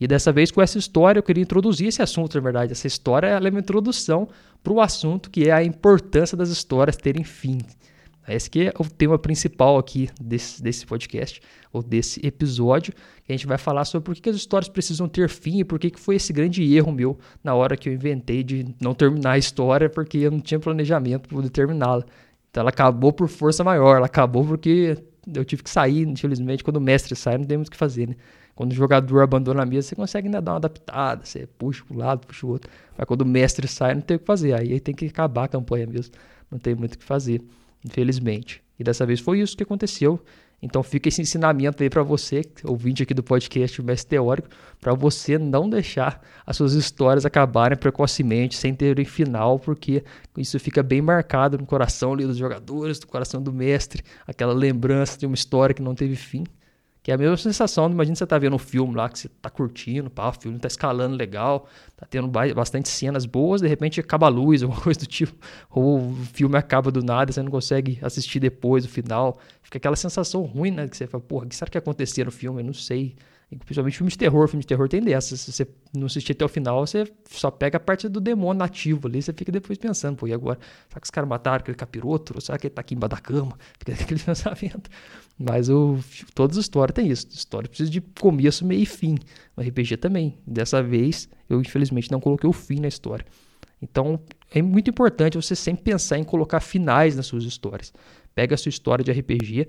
E 0.00 0.08
dessa 0.08 0.32
vez, 0.32 0.50
com 0.50 0.60
essa 0.60 0.76
história, 0.76 1.20
eu 1.20 1.22
queria 1.22 1.42
introduzir 1.42 1.86
esse 1.86 2.02
assunto, 2.02 2.34
na 2.34 2.40
verdade. 2.40 2.72
Essa 2.72 2.88
história 2.88 3.28
é 3.28 3.38
uma 3.38 3.60
introdução 3.60 4.28
para 4.60 4.72
o 4.72 4.80
assunto 4.80 5.30
que 5.30 5.48
é 5.48 5.52
a 5.52 5.62
importância 5.62 6.36
das 6.36 6.48
histórias 6.48 6.96
terem 6.96 7.22
fim. 7.22 7.58
Esse 8.28 8.50
que 8.50 8.68
é 8.68 8.72
o 8.78 8.84
tema 8.84 9.18
principal 9.18 9.78
aqui 9.78 10.08
desse, 10.20 10.62
desse 10.62 10.84
podcast, 10.84 11.40
ou 11.72 11.82
desse 11.82 12.24
episódio, 12.26 12.92
que 13.24 13.32
a 13.32 13.36
gente 13.36 13.46
vai 13.46 13.58
falar 13.58 13.84
sobre 13.84 14.06
por 14.06 14.14
que, 14.14 14.28
as 14.28 14.36
histórias 14.36 14.68
precisam 14.68 15.08
ter 15.08 15.28
fim 15.28 15.60
e 15.60 15.64
por 15.64 15.78
que, 15.78 15.90
que 15.90 16.00
foi 16.00 16.16
esse 16.16 16.32
grande 16.32 16.62
erro 16.74 16.90
meu 16.90 17.18
na 17.42 17.54
hora 17.54 17.76
que 17.76 17.88
eu 17.88 17.92
inventei 17.92 18.42
de 18.42 18.74
não 18.80 18.94
terminar 18.94 19.32
a 19.32 19.38
história 19.38 19.88
porque 19.88 20.18
eu 20.18 20.30
não 20.30 20.40
tinha 20.40 20.58
planejamento 20.58 21.28
para 21.28 21.48
terminá-la. 21.48 22.04
Então 22.50 22.62
ela 22.62 22.70
acabou 22.70 23.12
por 23.12 23.28
força 23.28 23.62
maior, 23.62 23.96
ela 23.96 24.06
acabou 24.06 24.44
porque 24.44 24.96
eu 25.32 25.44
tive 25.44 25.62
que 25.62 25.70
sair, 25.70 26.06
infelizmente, 26.06 26.64
quando 26.64 26.76
o 26.76 26.80
mestre 26.80 27.14
sai, 27.14 27.38
não 27.38 27.44
tem 27.44 27.58
muito 27.58 27.68
o 27.68 27.70
que 27.70 27.76
fazer, 27.76 28.08
né? 28.08 28.16
Quando 28.54 28.72
o 28.72 28.74
jogador 28.74 29.20
abandona 29.22 29.62
a 29.62 29.66
mesa, 29.66 29.88
você 29.88 29.94
consegue 29.94 30.28
ainda 30.28 30.40
dar 30.40 30.52
uma 30.52 30.56
adaptada, 30.56 31.26
você 31.26 31.46
puxa 31.58 31.84
para 31.84 31.94
um 31.94 31.98
lado, 31.98 32.26
puxa 32.26 32.46
o 32.46 32.50
outro. 32.50 32.70
Mas 32.96 33.06
quando 33.06 33.20
o 33.20 33.26
mestre 33.26 33.68
sai, 33.68 33.94
não 33.94 34.00
tem 34.00 34.16
o 34.16 34.20
que 34.20 34.24
fazer. 34.24 34.54
Aí 34.54 34.80
tem 34.80 34.94
que 34.94 35.04
acabar 35.04 35.44
a 35.44 35.48
campanha 35.48 35.86
mesmo. 35.86 36.14
Não 36.50 36.58
tem 36.58 36.74
muito 36.74 36.94
o 36.94 36.98
que 36.98 37.04
fazer 37.04 37.42
infelizmente. 37.86 38.62
E 38.78 38.84
dessa 38.84 39.06
vez 39.06 39.20
foi 39.20 39.40
isso 39.40 39.56
que 39.56 39.62
aconteceu. 39.62 40.20
Então 40.60 40.82
fica 40.82 41.08
esse 41.08 41.20
ensinamento 41.20 41.82
aí 41.82 41.90
para 41.90 42.02
você, 42.02 42.42
ouvinte 42.64 43.02
aqui 43.02 43.12
do 43.12 43.22
podcast 43.22 43.80
Mestre 43.82 44.10
Teórico, 44.10 44.48
para 44.80 44.94
você 44.94 45.38
não 45.38 45.68
deixar 45.68 46.22
as 46.46 46.56
suas 46.56 46.72
histórias 46.72 47.26
acabarem 47.26 47.76
precocemente, 47.76 48.56
sem 48.56 48.74
terem 48.74 49.04
final, 49.04 49.58
porque 49.58 50.02
isso 50.36 50.58
fica 50.58 50.82
bem 50.82 51.02
marcado 51.02 51.58
no 51.58 51.66
coração 51.66 52.14
ali 52.14 52.26
dos 52.26 52.38
jogadores, 52.38 52.98
no 52.98 53.06
coração 53.06 53.42
do 53.42 53.52
mestre, 53.52 54.02
aquela 54.26 54.54
lembrança 54.54 55.18
de 55.18 55.26
uma 55.26 55.34
história 55.34 55.74
que 55.74 55.82
não 55.82 55.94
teve 55.94 56.16
fim. 56.16 56.44
Que 57.06 57.12
é 57.12 57.14
a 57.14 57.18
mesma 57.18 57.36
sensação, 57.36 57.88
imagina 57.88 58.16
você 58.16 58.26
tá 58.26 58.36
vendo 58.36 58.56
um 58.56 58.58
filme 58.58 58.92
lá 58.96 59.08
que 59.08 59.16
você 59.16 59.28
tá 59.28 59.48
curtindo, 59.48 60.10
pá, 60.10 60.28
o 60.28 60.32
filme 60.32 60.58
tá 60.58 60.66
escalando 60.66 61.14
legal, 61.14 61.68
tá 61.96 62.04
tendo 62.04 62.26
bastante 62.26 62.88
cenas 62.88 63.24
boas, 63.24 63.60
de 63.60 63.68
repente 63.68 64.00
acaba 64.00 64.26
a 64.26 64.28
luz, 64.28 64.60
alguma 64.64 64.82
coisa 64.82 64.98
do 64.98 65.06
tipo, 65.06 65.32
ou 65.70 66.00
o 66.00 66.14
filme 66.32 66.58
acaba 66.58 66.90
do 66.90 67.04
nada, 67.04 67.30
você 67.30 67.40
não 67.40 67.50
consegue 67.52 67.96
assistir 68.02 68.40
depois 68.40 68.84
o 68.84 68.88
final. 68.88 69.38
Fica 69.62 69.78
aquela 69.78 69.94
sensação 69.94 70.42
ruim, 70.42 70.72
né? 70.72 70.88
Que 70.88 70.96
você 70.96 71.06
fala, 71.06 71.22
porra, 71.22 71.46
o 71.46 71.48
que 71.48 71.54
será 71.54 71.70
que 71.70 71.76
ia 71.76 71.78
acontecer 71.78 72.24
no 72.24 72.32
filme? 72.32 72.60
Eu 72.60 72.66
não 72.66 72.74
sei. 72.74 73.14
Principalmente 73.48 73.96
filme 73.96 74.10
de 74.10 74.18
terror. 74.18 74.48
Filme 74.48 74.62
de 74.62 74.66
terror 74.66 74.88
tem 74.88 75.00
dessa. 75.00 75.36
Se 75.36 75.52
você 75.52 75.68
não 75.94 76.06
assistir 76.06 76.32
até 76.32 76.44
o 76.44 76.48
final, 76.48 76.84
você 76.84 77.04
só 77.30 77.48
pega 77.48 77.76
a 77.76 77.80
parte 77.80 78.08
do 78.08 78.20
demônio 78.20 78.58
nativo 78.58 79.06
ali. 79.06 79.22
Você 79.22 79.32
fica 79.32 79.52
depois 79.52 79.78
pensando, 79.78 80.16
pô, 80.16 80.26
e 80.26 80.32
agora? 80.32 80.58
Será 80.88 81.00
que 81.00 81.04
os 81.04 81.10
caras 81.10 81.30
mataram 81.30 81.58
aquele 81.58 81.76
capiroto? 81.76 82.40
Será 82.40 82.58
que 82.58 82.66
ele 82.66 82.74
tá 82.74 82.80
aqui 82.80 82.94
embaixo 82.94 83.14
da 83.14 83.20
cama? 83.20 83.56
Fica 83.78 83.92
aquele 83.92 84.18
pensamento. 84.20 84.90
Mas 85.38 85.68
o, 85.68 85.98
todas 86.34 86.58
as 86.58 86.64
histórias 86.64 86.94
tem 86.94 87.08
isso. 87.08 87.28
História 87.30 87.68
precisa 87.68 87.88
de 87.88 88.00
começo, 88.00 88.66
meio 88.66 88.82
e 88.82 88.86
fim. 88.86 89.16
O 89.56 89.60
RPG 89.60 89.98
também. 89.98 90.36
Dessa 90.44 90.82
vez, 90.82 91.28
eu 91.48 91.60
infelizmente 91.60 92.10
não 92.10 92.20
coloquei 92.20 92.50
o 92.50 92.52
fim 92.52 92.80
na 92.80 92.88
história. 92.88 93.24
Então 93.80 94.20
é 94.50 94.60
muito 94.60 94.90
importante 94.90 95.36
você 95.36 95.54
sempre 95.54 95.84
pensar 95.84 96.18
em 96.18 96.24
colocar 96.24 96.60
finais 96.60 97.14
nas 97.14 97.26
suas 97.26 97.44
histórias. 97.44 97.92
Pega 98.36 98.54
a 98.54 98.58
sua 98.58 98.68
história 98.68 99.02
de 99.02 99.10
RPG, 99.10 99.66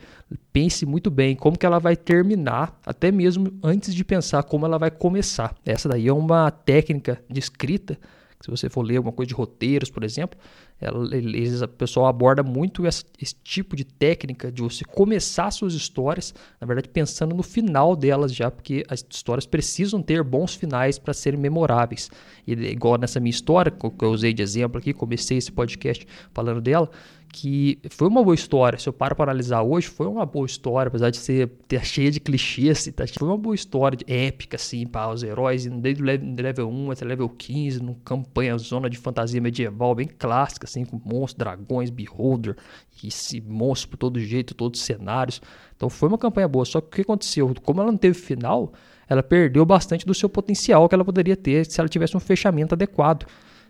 pense 0.52 0.86
muito 0.86 1.10
bem 1.10 1.38
como 1.38 1.58
que 1.58 1.66
ela 1.66 1.80
vai 1.80 1.96
terminar, 1.96 2.78
até 2.86 3.12
mesmo 3.12 3.58
antes 3.64 3.96
de 3.96 4.04
pensar 4.04 4.44
como 4.44 4.66
ela 4.66 4.78
vai 4.78 4.92
começar. 4.92 5.56
Essa 5.66 5.88
daí 5.88 6.08
é 6.08 6.14
uma 6.14 6.52
técnica 6.52 7.20
de 7.30 7.40
escrita 7.40 7.98
se 8.40 8.52
você 8.52 8.70
for 8.70 8.84
ler 8.84 8.98
alguma 8.98 9.12
coisa 9.14 9.28
de 9.28 9.34
roteiros, 9.34 9.90
por 9.90 10.04
exemplo, 10.04 10.40
ela, 10.80 11.16
eles, 11.16 11.62
o 11.62 11.68
pessoal 11.68 12.06
aborda 12.06 12.44
muito 12.44 12.86
esse, 12.86 13.04
esse, 13.20 13.36
tipo 13.44 13.76
de 13.76 13.84
técnica 13.84 14.52
de 14.52 14.62
você 14.62 14.86
começar 14.86 15.50
suas 15.50 15.74
histórias, 15.74 16.36
na 16.62 16.68
verdade, 16.68 16.88
pensando 16.88 17.36
no 17.36 17.42
final 17.42 17.96
delas 17.96 18.34
já, 18.34 18.52
porque 18.52 18.86
as 18.88 19.04
histórias 19.10 19.48
precisam 19.48 20.04
ter 20.04 20.24
bons 20.24 20.54
finais 20.54 21.00
para 21.00 21.16
serem 21.16 21.40
memoráveis. 21.40 22.12
E 22.46 22.54
igual 22.54 22.98
nessa 23.00 23.20
minha 23.20 23.32
história, 23.32 23.72
que 23.72 24.06
eu 24.06 24.12
usei 24.12 24.34
de 24.34 24.44
exemplo 24.44 24.78
aqui, 24.78 24.94
comecei 24.94 25.38
esse 25.38 25.52
podcast 25.52 26.06
falando 26.32 26.62
dela, 26.62 26.92
que 27.32 27.80
foi 27.90 28.08
uma 28.08 28.24
boa 28.24 28.36
história. 28.36 28.80
Se 28.80 28.88
eu 28.88 28.94
paro 28.94 29.16
para 29.16 29.32
analisar 29.32 29.62
hoje, 29.62 29.88
foi 29.88 30.08
uma 30.08 30.26
boa 30.26 30.46
história, 30.46 30.88
apesar 30.88 31.10
de 31.10 31.18
ser 31.18 31.50
ter 31.68 31.84
cheia 31.86 32.10
de 32.10 32.20
clichês, 32.20 32.88
tá? 32.96 33.06
foi 33.08 33.28
uma 33.28 33.38
boa 33.38 33.56
história 33.56 33.98
épica, 34.08 34.56
assim, 34.56 34.86
para 34.88 35.12
os 35.12 35.24
heróis, 35.24 35.66
desde 35.66 36.02
level 36.02 36.70
1 36.70 36.92
até 36.92 37.06
level 37.06 37.30
15, 37.30 37.82
numa 37.82 37.98
campanha, 38.04 38.58
zona 38.58 38.90
de 38.90 38.98
fantasia 38.98 39.42
medieval 39.42 39.94
bem 39.94 40.08
clássica, 40.08 40.66
assim, 40.66 40.86
com 40.86 41.00
monstros, 41.04 41.36
dragões, 41.36 41.90
beholder, 41.90 42.56
e 43.04 43.08
esse 43.08 43.42
monstro 43.42 43.90
por 43.90 43.98
todo 43.98 44.20
jeito, 44.20 44.56
todos 44.56 44.80
os 44.80 44.86
cenários. 44.86 45.42
Então 45.76 45.90
foi 45.90 46.10
uma 46.10 46.18
campanha 46.18 46.48
boa, 46.48 46.66
só 46.66 46.82
que 46.82 46.88
o 46.88 46.90
que 46.92 47.02
aconteceu? 47.02 47.54
Como 47.64 47.82
ela 47.82 47.92
não 47.92 47.98
teve 47.98 48.18
final, 48.18 48.74
ela 49.08 49.24
perdeu 49.24 49.66
bastante 49.66 50.06
do 50.06 50.14
seu 50.14 50.28
potencial 50.30 50.88
que 50.90 50.96
ela 50.96 51.06
poderia 51.06 51.36
ter 51.36 51.66
se 51.66 51.80
ela 51.80 51.88
tivesse 51.88 52.18
um 52.18 52.20
fechamento 52.20 52.74
adequado. 52.74 53.26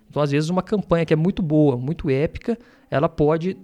Então, 0.09 0.21
às 0.21 0.31
vezes, 0.31 0.49
uma 0.49 0.63
campanha 0.63 1.05
que 1.05 1.13
é 1.13 1.17
muito 1.17 1.41
boa, 1.41 1.77
muito 1.77 2.09
épica, 2.09 2.57
ela 2.89 3.09
pode 3.09 3.57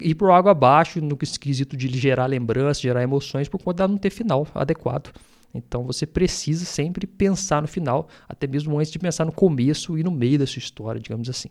ir 0.00 0.14
por 0.14 0.30
água 0.30 0.52
abaixo 0.52 1.00
no 1.00 1.16
esquisito 1.22 1.76
de 1.76 1.88
gerar 1.88 2.26
lembranças, 2.26 2.80
gerar 2.80 3.02
emoções, 3.02 3.48
por 3.48 3.62
conta 3.62 3.86
de 3.86 3.92
não 3.92 3.98
ter 3.98 4.10
final 4.10 4.46
adequado. 4.54 5.12
Então 5.54 5.84
você 5.84 6.06
precisa 6.06 6.64
sempre 6.64 7.06
pensar 7.06 7.60
no 7.60 7.68
final, 7.68 8.08
até 8.28 8.46
mesmo 8.46 8.78
antes 8.78 8.90
de 8.90 8.98
pensar 8.98 9.24
no 9.24 9.32
começo 9.32 9.98
e 9.98 10.02
no 10.02 10.10
meio 10.10 10.38
da 10.38 10.46
sua 10.46 10.58
história, 10.58 11.00
digamos 11.00 11.28
assim. 11.28 11.50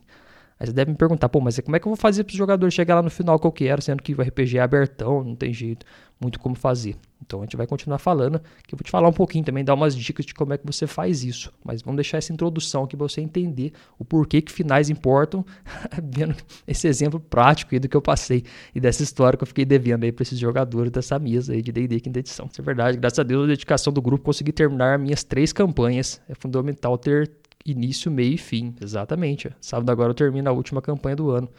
Aí 0.61 0.67
você 0.67 0.73
deve 0.73 0.91
me 0.91 0.97
perguntar, 0.97 1.27
pô, 1.27 1.41
mas 1.41 1.59
como 1.59 1.75
é 1.75 1.79
que 1.79 1.87
eu 1.87 1.89
vou 1.89 1.97
fazer 1.97 2.23
para 2.23 2.33
os 2.33 2.37
jogadores 2.37 2.71
chegar 2.71 2.93
lá 2.93 3.01
no 3.01 3.09
final 3.09 3.39
que 3.39 3.47
eu 3.47 3.51
quero, 3.51 3.81
sendo 3.81 4.03
que 4.03 4.13
o 4.13 4.21
RPG 4.21 4.59
é 4.59 4.61
abertão, 4.61 5.23
não 5.23 5.35
tem 5.35 5.51
jeito, 5.51 5.83
muito 6.19 6.39
como 6.39 6.53
fazer. 6.53 6.95
Então 7.19 7.39
a 7.39 7.45
gente 7.45 7.57
vai 7.57 7.65
continuar 7.65 7.97
falando, 7.97 8.39
que 8.67 8.75
eu 8.75 8.77
vou 8.77 8.83
te 8.83 8.91
falar 8.91 9.09
um 9.09 9.13
pouquinho 9.13 9.43
também, 9.43 9.63
dar 9.63 9.73
umas 9.73 9.95
dicas 9.95 10.23
de 10.23 10.35
como 10.35 10.53
é 10.53 10.59
que 10.59 10.65
você 10.65 10.85
faz 10.85 11.23
isso. 11.23 11.51
Mas 11.65 11.81
vamos 11.81 11.95
deixar 11.95 12.19
essa 12.19 12.31
introdução 12.31 12.83
aqui 12.83 12.95
para 12.95 13.07
você 13.07 13.21
entender 13.21 13.73
o 13.97 14.05
porquê 14.05 14.39
que 14.39 14.51
finais 14.51 14.87
importam, 14.87 15.43
vendo 16.13 16.35
esse 16.67 16.87
exemplo 16.87 17.19
prático 17.19 17.73
aí 17.73 17.79
do 17.79 17.89
que 17.89 17.97
eu 17.97 18.01
passei 18.01 18.43
e 18.75 18.79
dessa 18.79 19.01
história 19.01 19.35
que 19.37 19.43
eu 19.43 19.47
fiquei 19.47 19.65
devendo 19.65 20.03
aí 20.03 20.11
para 20.11 20.21
esses 20.21 20.37
jogadores 20.37 20.91
dessa 20.91 21.17
mesa 21.17 21.53
aí 21.53 21.63
de 21.63 21.71
D&D 21.71 22.01
quinta 22.01 22.19
edição. 22.19 22.47
Isso 22.51 22.61
é 22.61 22.63
verdade, 22.63 22.99
graças 22.99 23.17
a 23.17 23.23
Deus 23.23 23.45
a 23.45 23.47
dedicação 23.47 23.91
do 23.91 23.99
grupo 24.01 24.23
consegui 24.23 24.51
terminar 24.51 24.99
minhas 24.99 25.23
três 25.23 25.51
campanhas. 25.51 26.21
É 26.29 26.35
fundamental 26.35 26.99
ter 26.99 27.40
início, 27.65 28.11
meio 28.11 28.33
e 28.33 28.37
fim. 28.37 28.75
Exatamente. 28.81 29.49
Sábado 29.59 29.89
agora 29.91 30.09
eu 30.11 30.13
termino 30.13 30.49
a 30.49 30.51
última 30.51 30.81
campanha 30.81 31.15
do 31.15 31.29
ano. 31.29 31.49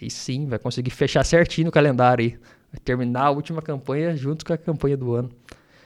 Aí 0.00 0.10
sim, 0.10 0.46
vai 0.46 0.58
conseguir 0.58 0.90
fechar 0.90 1.24
certinho 1.24 1.68
o 1.68 1.72
calendário 1.72 2.24
aí. 2.24 2.38
Vai 2.72 2.80
terminar 2.84 3.24
a 3.24 3.30
última 3.30 3.60
campanha 3.60 4.16
junto 4.16 4.44
com 4.44 4.52
a 4.52 4.56
campanha 4.58 4.96
do 4.96 5.14
ano. 5.14 5.30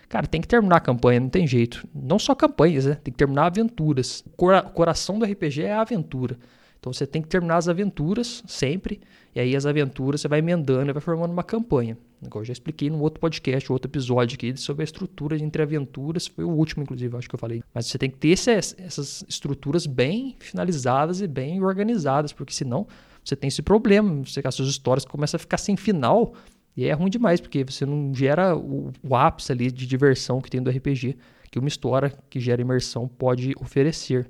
Cara, 0.08 0.26
tem 0.26 0.40
que 0.40 0.46
terminar 0.46 0.76
a 0.76 0.80
campanha, 0.80 1.18
não 1.18 1.28
tem 1.28 1.46
jeito. 1.46 1.86
Não 1.94 2.18
só 2.18 2.34
campanhas, 2.34 2.84
né? 2.84 2.94
Tem 3.02 3.10
que 3.10 3.18
terminar 3.18 3.46
aventuras. 3.46 4.22
O 4.36 4.70
coração 4.70 5.18
do 5.18 5.24
RPG 5.24 5.62
é 5.62 5.72
a 5.72 5.80
aventura. 5.80 6.38
Então 6.78 6.92
você 6.92 7.06
tem 7.06 7.22
que 7.22 7.28
terminar 7.28 7.56
as 7.56 7.66
aventuras 7.66 8.44
sempre, 8.46 9.00
e 9.34 9.40
aí 9.40 9.56
as 9.56 9.64
aventuras 9.64 10.20
você 10.20 10.28
vai 10.28 10.40
emendando 10.40 10.90
e 10.90 10.92
vai 10.92 11.00
formando 11.00 11.32
uma 11.32 11.42
campanha. 11.42 11.96
Igual 12.26 12.42
eu 12.42 12.46
já 12.46 12.52
expliquei 12.52 12.90
num 12.90 13.00
outro 13.00 13.20
podcast, 13.20 13.70
outro 13.72 13.90
episódio 13.90 14.36
aqui 14.36 14.56
sobre 14.56 14.82
a 14.82 14.84
estrutura 14.84 15.36
entre 15.36 15.62
aventuras, 15.62 16.26
foi 16.26 16.44
o 16.44 16.50
último, 16.50 16.82
inclusive, 16.82 17.16
acho 17.16 17.28
que 17.28 17.34
eu 17.34 17.38
falei. 17.38 17.62
Mas 17.72 17.86
você 17.86 17.98
tem 17.98 18.10
que 18.10 18.16
ter 18.16 18.32
essas, 18.32 18.74
essas 18.78 19.24
estruturas 19.28 19.86
bem 19.86 20.36
finalizadas 20.38 21.20
e 21.20 21.26
bem 21.26 21.62
organizadas, 21.62 22.32
porque 22.32 22.52
senão 22.52 22.86
você 23.24 23.34
tem 23.34 23.48
esse 23.48 23.62
problema, 23.62 24.24
você, 24.24 24.42
as 24.44 24.54
suas 24.54 24.68
histórias 24.68 25.04
começam 25.04 25.36
a 25.36 25.40
ficar 25.40 25.58
sem 25.58 25.76
final, 25.76 26.34
e 26.76 26.86
é 26.86 26.92
ruim 26.92 27.08
demais, 27.10 27.40
porque 27.40 27.64
você 27.64 27.86
não 27.86 28.12
gera 28.14 28.56
o, 28.56 28.92
o 29.02 29.14
ápice 29.14 29.52
ali 29.52 29.70
de 29.70 29.86
diversão 29.86 30.40
que 30.40 30.50
tem 30.50 30.62
do 30.62 30.70
RPG, 30.70 31.16
que 31.50 31.58
uma 31.58 31.68
história 31.68 32.12
que 32.28 32.40
gera 32.40 32.60
imersão 32.60 33.06
pode 33.06 33.52
oferecer. 33.60 34.28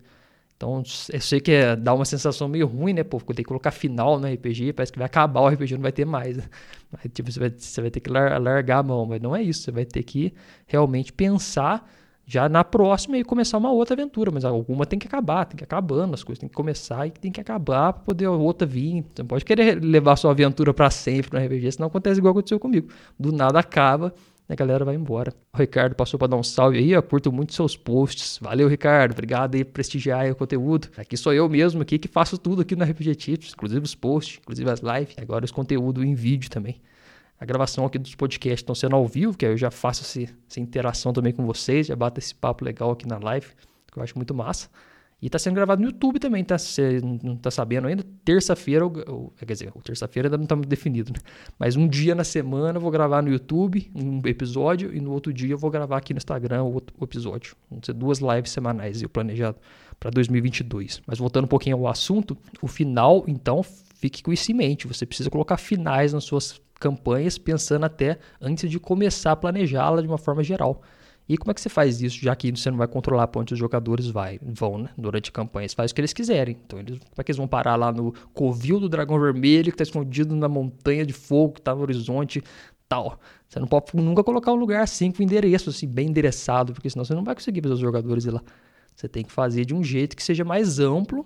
Então, 0.65 0.83
eu 1.13 1.21
sei 1.21 1.41
que 1.41 1.53
é, 1.53 1.77
dá 1.77 1.93
uma 1.93 2.07
sensação 2.07 2.49
meio 2.49 2.67
ruim, 2.67 2.95
né? 2.95 3.05
Pô, 3.05 3.21
tem 3.21 3.37
que 3.37 3.45
colocar 3.45 3.71
final 3.71 4.19
no 4.19 4.27
RPG, 4.27 4.73
parece 4.73 4.91
que 4.91 4.99
vai 4.99 5.05
acabar 5.05 5.43
o 5.43 5.49
RPG, 5.49 5.75
não 5.75 5.83
vai 5.83 5.93
ter 5.93 6.07
mais. 6.07 6.39
Mas, 6.91 7.13
tipo, 7.13 7.31
você 7.31 7.39
vai, 7.39 7.51
você 7.55 7.81
vai 7.83 7.91
ter 7.91 8.01
que 8.01 8.09
lar, 8.09 8.41
largar 8.41 8.79
a 8.79 8.83
mão, 8.83 9.05
mas 9.05 9.21
não 9.21 9.35
é 9.35 9.43
isso. 9.43 9.63
Você 9.63 9.73
vai 9.73 9.85
ter 9.85 10.05
que 10.05 10.33
realmente 10.65 11.13
pensar 11.13 11.91
já 12.25 12.49
na 12.49 12.63
próxima 12.63 13.19
e 13.19 13.25
começar 13.25 13.59
uma 13.59 13.73
outra 13.73 13.95
aventura. 13.95 14.31
Mas 14.31 14.45
alguma 14.45 14.87
tem 14.87 14.97
que 14.97 15.09
acabar, 15.09 15.45
tem 15.45 15.57
que 15.57 15.65
acabando, 15.65 16.15
as 16.15 16.23
coisas 16.23 16.39
tem 16.39 16.49
que 16.49 16.55
começar 16.55 17.05
e 17.05 17.11
tem 17.11 17.33
que 17.33 17.41
acabar 17.41 17.93
para 17.93 18.05
poder 18.05 18.27
a 18.27 18.31
outra 18.31 18.65
vir. 18.65 19.05
Você 19.13 19.23
não 19.23 19.27
pode 19.27 19.45
querer 19.45 19.83
levar 19.83 20.15
sua 20.15 20.31
aventura 20.31 20.73
para 20.73 20.89
sempre 20.89 21.37
no 21.37 21.45
RPG, 21.45 21.73
senão 21.73 21.89
acontece 21.89 22.21
igual 22.21 22.31
aconteceu 22.31 22.61
comigo. 22.61 22.89
Do 23.19 23.33
nada 23.33 23.59
acaba 23.59 24.15
a 24.49 24.55
galera 24.55 24.85
vai 24.85 24.95
embora. 24.95 25.33
O 25.53 25.57
Ricardo 25.57 25.95
passou 25.95 26.19
para 26.19 26.29
dar 26.29 26.37
um 26.37 26.43
salve 26.43 26.79
aí, 26.79 26.95
ó, 26.95 27.01
curto 27.01 27.33
muito 27.33 27.55
seus 27.55 27.77
posts. 27.77 28.39
Valeu, 28.43 28.69
Ricardo, 28.69 29.13
obrigado 29.13 29.55
aí 29.55 29.65
por 29.65 29.73
prestigiar 29.73 30.31
o 30.31 30.35
conteúdo. 30.35 30.89
Aqui 30.97 31.17
sou 31.17 31.33
eu 31.33 31.49
mesmo 31.49 31.81
aqui 31.81 31.99
que 31.99 32.09
faço 32.09 32.37
tudo 32.37 32.63
aqui 32.63 32.77
no 32.77 32.85
RPG 32.85 33.15
Tips, 33.15 33.53
inclusive 33.53 33.85
os 33.85 33.95
posts, 33.95 34.39
inclusive 34.43 34.71
as 34.71 34.81
lives, 34.81 35.17
agora 35.19 35.45
os 35.45 35.51
conteúdos 35.51 36.05
em 36.05 36.15
vídeo 36.15 36.51
também. 36.51 36.81
A 37.41 37.45
gravação 37.45 37.85
aqui 37.85 37.99
dos 37.99 38.15
podcasts 38.15 38.61
estão 38.61 38.75
sendo 38.75 38.97
ao 38.97 39.07
vivo, 39.07 39.37
que 39.37 39.45
aí 39.45 39.53
eu 39.53 39.57
já 39.57 39.71
faço 39.71 40.03
essa, 40.03 40.33
essa 40.49 40.61
interação 40.61 41.13
também 41.13 41.33
com 41.33 41.45
vocês, 41.45 41.87
já 41.87 41.97
bato 41.97 42.21
esse 42.21 42.35
papo 42.35 42.65
legal 42.65 42.91
aqui 42.91 43.09
na 43.09 43.19
live, 43.19 43.49
que 43.91 43.99
eu 43.99 44.03
acho 44.03 44.17
muito 44.17 44.35
massa. 44.35 44.69
E 45.25 45.27
está 45.27 45.39
sendo 45.39 45.55
gravado 45.55 45.81
no 45.81 45.89
YouTube 45.89 46.19
também, 46.19 46.45
tá? 46.45 46.59
Você 46.59 47.01
não 47.01 47.33
está 47.33 47.51
sabendo 47.51 47.87
ainda? 47.87 48.05
Terça-feira, 48.27 48.85
quer 49.39 49.55
dizer, 49.55 49.73
terça-feira 49.83 50.29
ainda 50.29 50.37
não 50.37 50.45
está 50.45 50.55
definido, 50.55 51.15
né? 51.15 51.19
Mas 51.59 51.77
um 51.77 51.89
dia 51.89 52.15
na 52.15 52.25
semana 52.25 52.77
eu 52.77 52.81
vou 52.83 52.91
gravar 52.91 53.23
no 53.23 53.31
YouTube 53.31 53.91
um 53.95 54.21
episódio 54.27 54.95
e 54.95 55.01
no 55.01 55.13
outro 55.13 55.33
dia 55.33 55.55
eu 55.55 55.57
vou 55.57 55.71
gravar 55.71 55.97
aqui 55.97 56.13
no 56.13 56.19
Instagram 56.19 56.65
outro 56.65 56.95
episódio. 57.03 57.57
Vão 57.71 57.81
ser 57.83 57.95
duas 57.95 58.19
lives 58.19 58.51
semanais, 58.51 59.01
eu 59.01 59.09
planejado 59.09 59.57
para 59.99 60.11
2022. 60.11 61.01
Mas 61.07 61.19
voltando 61.19 61.45
um 61.47 61.49
pouquinho 61.49 61.79
ao 61.79 61.89
assunto, 61.89 62.37
o 62.61 62.69
final, 62.69 63.25
então, 63.27 63.63
fique 63.63 64.23
com 64.23 64.31
isso 64.31 64.53
em 64.53 64.55
mente. 64.55 64.87
Você 64.87 65.07
precisa 65.07 65.31
colocar 65.31 65.57
finais 65.57 66.13
nas 66.13 66.25
suas 66.25 66.61
campanhas, 66.79 67.39
pensando 67.39 67.87
até 67.87 68.19
antes 68.39 68.71
de 68.71 68.79
começar 68.79 69.33
a 69.33 69.37
planejá-la 69.37 70.03
de 70.03 70.07
uma 70.07 70.19
forma 70.19 70.45
geral. 70.45 70.83
E 71.27 71.39
como 71.39 71.51
é 71.51 71.55
que 71.55 71.61
você 71.61 71.71
faz 71.71 72.03
isso, 72.03 72.19
já 72.21 72.37
que 72.37 72.51
você 72.51 72.71
não 72.71 72.77
vai 72.77 72.87
controlar 72.87 73.27
para 73.29 73.41
onde 73.41 73.55
os 73.55 73.59
jogadores 73.59 74.09
vai, 74.09 74.39
vão, 74.43 74.79
né? 74.79 74.91
Durante 74.97 75.31
a 75.31 75.33
campanha. 75.33 75.67
Você 75.67 75.75
faz 75.75 75.91
o 75.91 75.95
que 75.95 76.01
eles 76.01 76.13
quiserem. 76.13 76.57
Então, 76.67 76.79
eles, 76.79 76.99
como 76.99 77.13
é 77.17 77.25
que 77.25 77.31
eles 77.31 77.39
vão 77.39 77.49
parar 77.49 77.77
lá 77.77 77.91
no 77.91 78.13
covil 78.35 78.79
do 78.79 78.89
dragão 78.89 79.19
vermelho, 79.19 79.65
que 79.65 79.71
está 79.71 79.83
escondido 79.83 80.37
na 80.37 80.49
montanha 80.49 81.05
de 81.07 81.15
fogo, 81.15 81.55
que 81.55 81.61
está 81.61 81.75
no 81.75 81.81
horizonte, 81.81 82.43
tal. 82.87 83.19
Você 83.49 83.59
não 83.59 83.67
pode 83.67 83.87
nunca 83.95 84.23
colocar 84.23 84.53
um 84.53 84.57
lugar 84.57 84.83
assim, 84.83 85.11
com 85.11 85.23
endereço, 85.23 85.71
assim, 85.71 85.87
bem 85.87 86.09
endereçado, 86.09 86.75
porque 86.75 86.91
senão 86.91 87.05
você 87.05 87.15
não 87.15 87.25
vai 87.25 87.35
conseguir 87.35 87.63
ver 87.63 87.71
os 87.71 87.81
jogadores 87.81 88.27
ir 88.27 88.31
lá. 88.31 88.43
Você 88.95 89.09
tem 89.09 89.25
que 89.25 89.33
fazer 89.33 89.65
de 89.65 89.75
um 89.75 89.83
jeito 89.83 90.15
que 90.15 90.23
seja 90.23 90.45
mais 90.45 90.79
amplo, 90.79 91.25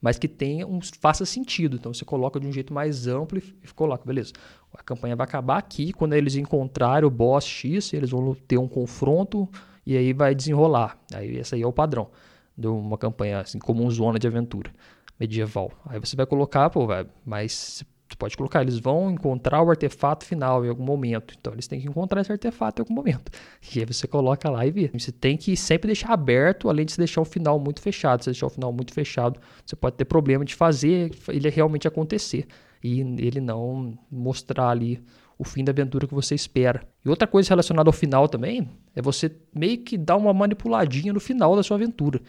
mas 0.00 0.16
que 0.16 0.28
tenha 0.28 0.64
um, 0.64 0.78
faça 1.00 1.26
sentido. 1.26 1.76
Então 1.76 1.92
você 1.92 2.04
coloca 2.04 2.38
de 2.38 2.46
um 2.46 2.52
jeito 2.52 2.72
mais 2.72 3.08
amplo 3.08 3.38
e, 3.38 3.54
e 3.64 3.74
coloca, 3.74 4.04
beleza 4.06 4.32
a 4.72 4.82
campanha 4.82 5.16
vai 5.16 5.24
acabar 5.24 5.58
aqui, 5.58 5.92
quando 5.92 6.14
eles 6.14 6.36
encontrarem 6.36 7.06
o 7.06 7.10
boss 7.10 7.44
X, 7.44 7.92
eles 7.92 8.10
vão 8.10 8.34
ter 8.34 8.58
um 8.58 8.68
confronto 8.68 9.48
e 9.84 9.96
aí 9.96 10.12
vai 10.12 10.34
desenrolar. 10.34 10.98
Aí 11.12 11.36
esse 11.36 11.54
aí 11.54 11.62
é 11.62 11.66
o 11.66 11.72
padrão 11.72 12.08
de 12.56 12.68
uma 12.68 12.98
campanha 12.98 13.40
assim, 13.40 13.58
como 13.58 13.82
uma 13.82 13.90
zona 13.90 14.18
de 14.18 14.26
aventura 14.26 14.70
medieval. 15.18 15.72
Aí 15.86 15.98
você 15.98 16.14
vai 16.14 16.26
colocar, 16.26 16.70
pô, 16.70 16.86
vai, 16.86 17.06
mas 17.24 17.84
você 18.08 18.16
pode 18.16 18.36
colocar, 18.36 18.62
eles 18.62 18.78
vão 18.78 19.10
encontrar 19.10 19.62
o 19.62 19.70
artefato 19.70 20.24
final 20.24 20.64
em 20.64 20.68
algum 20.68 20.84
momento. 20.84 21.34
Então 21.38 21.52
eles 21.52 21.66
têm 21.66 21.80
que 21.80 21.88
encontrar 21.88 22.20
esse 22.20 22.32
artefato 22.32 22.80
em 22.80 22.82
algum 22.82 22.94
momento. 22.94 23.30
E 23.74 23.80
aí 23.80 23.84
você 23.84 24.06
coloca 24.06 24.50
lá 24.50 24.66
e 24.66 24.70
vê. 24.70 24.90
Você 24.92 25.12
tem 25.12 25.36
que 25.36 25.56
sempre 25.56 25.86
deixar 25.86 26.12
aberto, 26.12 26.68
além 26.68 26.84
de 26.84 26.92
se 26.92 26.98
deixar 26.98 27.20
o 27.20 27.24
final 27.24 27.58
muito 27.58 27.80
fechado. 27.80 28.24
Se 28.24 28.30
deixar 28.30 28.46
o 28.46 28.50
final 28.50 28.72
muito 28.72 28.92
fechado, 28.92 29.40
você 29.64 29.76
pode 29.76 29.96
ter 29.96 30.04
problema 30.04 30.44
de 30.44 30.54
fazer 30.54 31.12
ele 31.28 31.48
realmente 31.50 31.86
acontecer 31.86 32.46
e 32.82 33.00
ele 33.00 33.40
não 33.40 33.98
mostrar 34.10 34.70
ali 34.70 35.02
o 35.38 35.44
fim 35.44 35.64
da 35.64 35.72
aventura 35.72 36.06
que 36.06 36.14
você 36.14 36.34
espera. 36.34 36.82
E 37.04 37.08
outra 37.08 37.26
coisa 37.26 37.48
relacionada 37.48 37.88
ao 37.88 37.92
final 37.92 38.28
também 38.28 38.68
é 38.94 39.00
você 39.00 39.34
meio 39.54 39.78
que 39.78 39.96
dar 39.96 40.16
uma 40.16 40.34
manipuladinha 40.34 41.12
no 41.12 41.20
final 41.20 41.56
da 41.56 41.62
sua 41.62 41.76
aventura. 41.76 42.20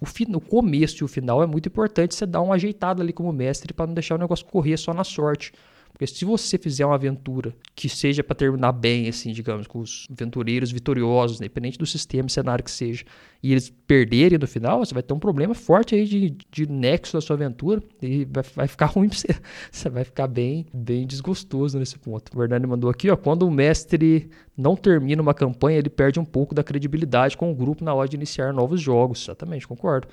O, 0.00 0.06
fim, 0.06 0.26
o 0.34 0.40
começo 0.40 1.02
e 1.02 1.04
o 1.04 1.08
final 1.08 1.42
é 1.42 1.46
muito 1.46 1.68
importante 1.68 2.14
você 2.14 2.26
dar 2.26 2.40
uma 2.40 2.54
ajeitada 2.54 3.02
ali 3.02 3.12
como 3.12 3.32
mestre 3.32 3.72
para 3.72 3.86
não 3.86 3.94
deixar 3.94 4.14
o 4.14 4.18
negócio 4.18 4.46
correr 4.46 4.76
só 4.76 4.94
na 4.94 5.04
sorte. 5.04 5.52
Porque 5.96 6.06
se 6.06 6.26
você 6.26 6.58
fizer 6.58 6.84
uma 6.84 6.94
aventura 6.94 7.54
que 7.74 7.88
seja 7.88 8.22
para 8.22 8.36
terminar 8.36 8.72
bem, 8.72 9.08
assim, 9.08 9.32
digamos, 9.32 9.66
com 9.66 9.78
os 9.78 10.06
aventureiros 10.10 10.70
vitoriosos, 10.70 11.38
independente 11.38 11.78
do 11.78 11.86
sistema, 11.86 12.28
cenário 12.28 12.62
que 12.62 12.70
seja, 12.70 13.02
e 13.42 13.50
eles 13.50 13.70
perderem 13.86 14.38
no 14.38 14.46
final, 14.46 14.84
você 14.84 14.92
vai 14.92 15.02
ter 15.02 15.14
um 15.14 15.18
problema 15.18 15.54
forte 15.54 15.94
aí 15.94 16.04
de, 16.04 16.36
de 16.50 16.68
nexo 16.68 17.14
da 17.14 17.22
sua 17.22 17.34
aventura 17.34 17.82
e 18.02 18.26
vai, 18.26 18.44
vai 18.54 18.68
ficar 18.68 18.86
ruim 18.92 19.08
pra 19.08 19.16
você. 19.16 19.28
Você 19.72 19.88
vai 19.88 20.04
ficar 20.04 20.26
bem, 20.26 20.66
bem 20.70 21.06
desgostoso 21.06 21.78
nesse 21.78 21.98
ponto. 21.98 22.30
O 22.38 22.42
Hernani 22.42 22.66
mandou 22.66 22.90
aqui, 22.90 23.08
ó, 23.08 23.16
quando 23.16 23.44
o 23.46 23.50
mestre 23.50 24.28
não 24.54 24.76
termina 24.76 25.22
uma 25.22 25.32
campanha, 25.32 25.78
ele 25.78 25.88
perde 25.88 26.20
um 26.20 26.26
pouco 26.26 26.54
da 26.54 26.62
credibilidade 26.62 27.38
com 27.38 27.50
o 27.50 27.54
grupo 27.54 27.82
na 27.82 27.94
hora 27.94 28.06
de 28.06 28.16
iniciar 28.16 28.52
novos 28.52 28.82
jogos. 28.82 29.22
Exatamente, 29.22 29.66
concordo. 29.66 30.08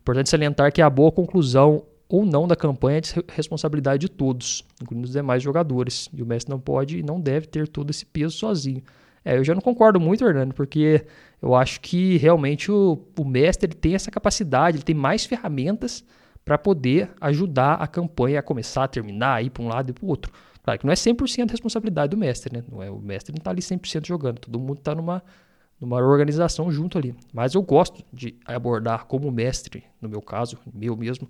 Importante 0.00 0.30
salientar 0.30 0.72
que 0.72 0.82
a 0.82 0.90
boa 0.90 1.12
conclusão 1.12 1.84
ou 2.08 2.24
não 2.24 2.48
da 2.48 2.56
campanha 2.56 2.98
é 2.98 3.00
de 3.00 3.12
responsabilidade 3.28 4.00
de 4.00 4.08
todos, 4.08 4.64
incluindo 4.80 5.06
os 5.06 5.12
demais 5.12 5.42
jogadores. 5.42 6.08
E 6.12 6.22
o 6.22 6.26
mestre 6.26 6.50
não 6.50 6.58
pode 6.58 6.98
e 6.98 7.02
não 7.02 7.20
deve 7.20 7.46
ter 7.46 7.68
todo 7.68 7.90
esse 7.90 8.06
peso 8.06 8.36
sozinho. 8.36 8.82
É, 9.24 9.36
eu 9.36 9.44
já 9.44 9.54
não 9.54 9.60
concordo 9.60 10.00
muito, 10.00 10.24
Hernando, 10.24 10.54
porque 10.54 11.04
eu 11.42 11.54
acho 11.54 11.80
que 11.80 12.16
realmente 12.16 12.72
o, 12.72 12.98
o 13.18 13.24
mestre 13.24 13.66
ele 13.66 13.74
tem 13.74 13.94
essa 13.94 14.10
capacidade, 14.10 14.78
ele 14.78 14.84
tem 14.84 14.94
mais 14.94 15.26
ferramentas 15.26 16.02
para 16.44 16.56
poder 16.56 17.10
ajudar 17.20 17.74
a 17.74 17.86
campanha 17.86 18.38
a 18.38 18.42
começar, 18.42 18.84
a 18.84 18.88
terminar, 18.88 19.44
ir 19.44 19.50
para 19.50 19.62
um 19.62 19.68
lado 19.68 19.90
e 19.90 19.92
para 19.92 20.04
o 20.04 20.08
outro. 20.08 20.32
Claro 20.62 20.80
que 20.80 20.86
não 20.86 20.92
é 20.92 20.96
100% 20.96 21.50
responsabilidade 21.50 22.10
do 22.10 22.16
mestre, 22.16 22.56
né? 22.56 22.64
Não 22.70 22.82
é, 22.82 22.90
o 22.90 22.98
mestre 22.98 23.34
não 23.34 23.38
está 23.38 23.50
ali 23.50 23.60
100% 23.60 24.06
jogando, 24.06 24.38
todo 24.38 24.58
mundo 24.58 24.78
está 24.78 24.94
numa, 24.94 25.22
numa 25.78 25.96
organização 25.98 26.70
junto 26.72 26.96
ali. 26.96 27.14
Mas 27.34 27.54
eu 27.54 27.62
gosto 27.62 28.02
de 28.10 28.34
abordar 28.46 29.04
como 29.04 29.30
mestre, 29.30 29.84
no 30.00 30.08
meu 30.08 30.22
caso, 30.22 30.58
meu 30.72 30.96
mesmo, 30.96 31.28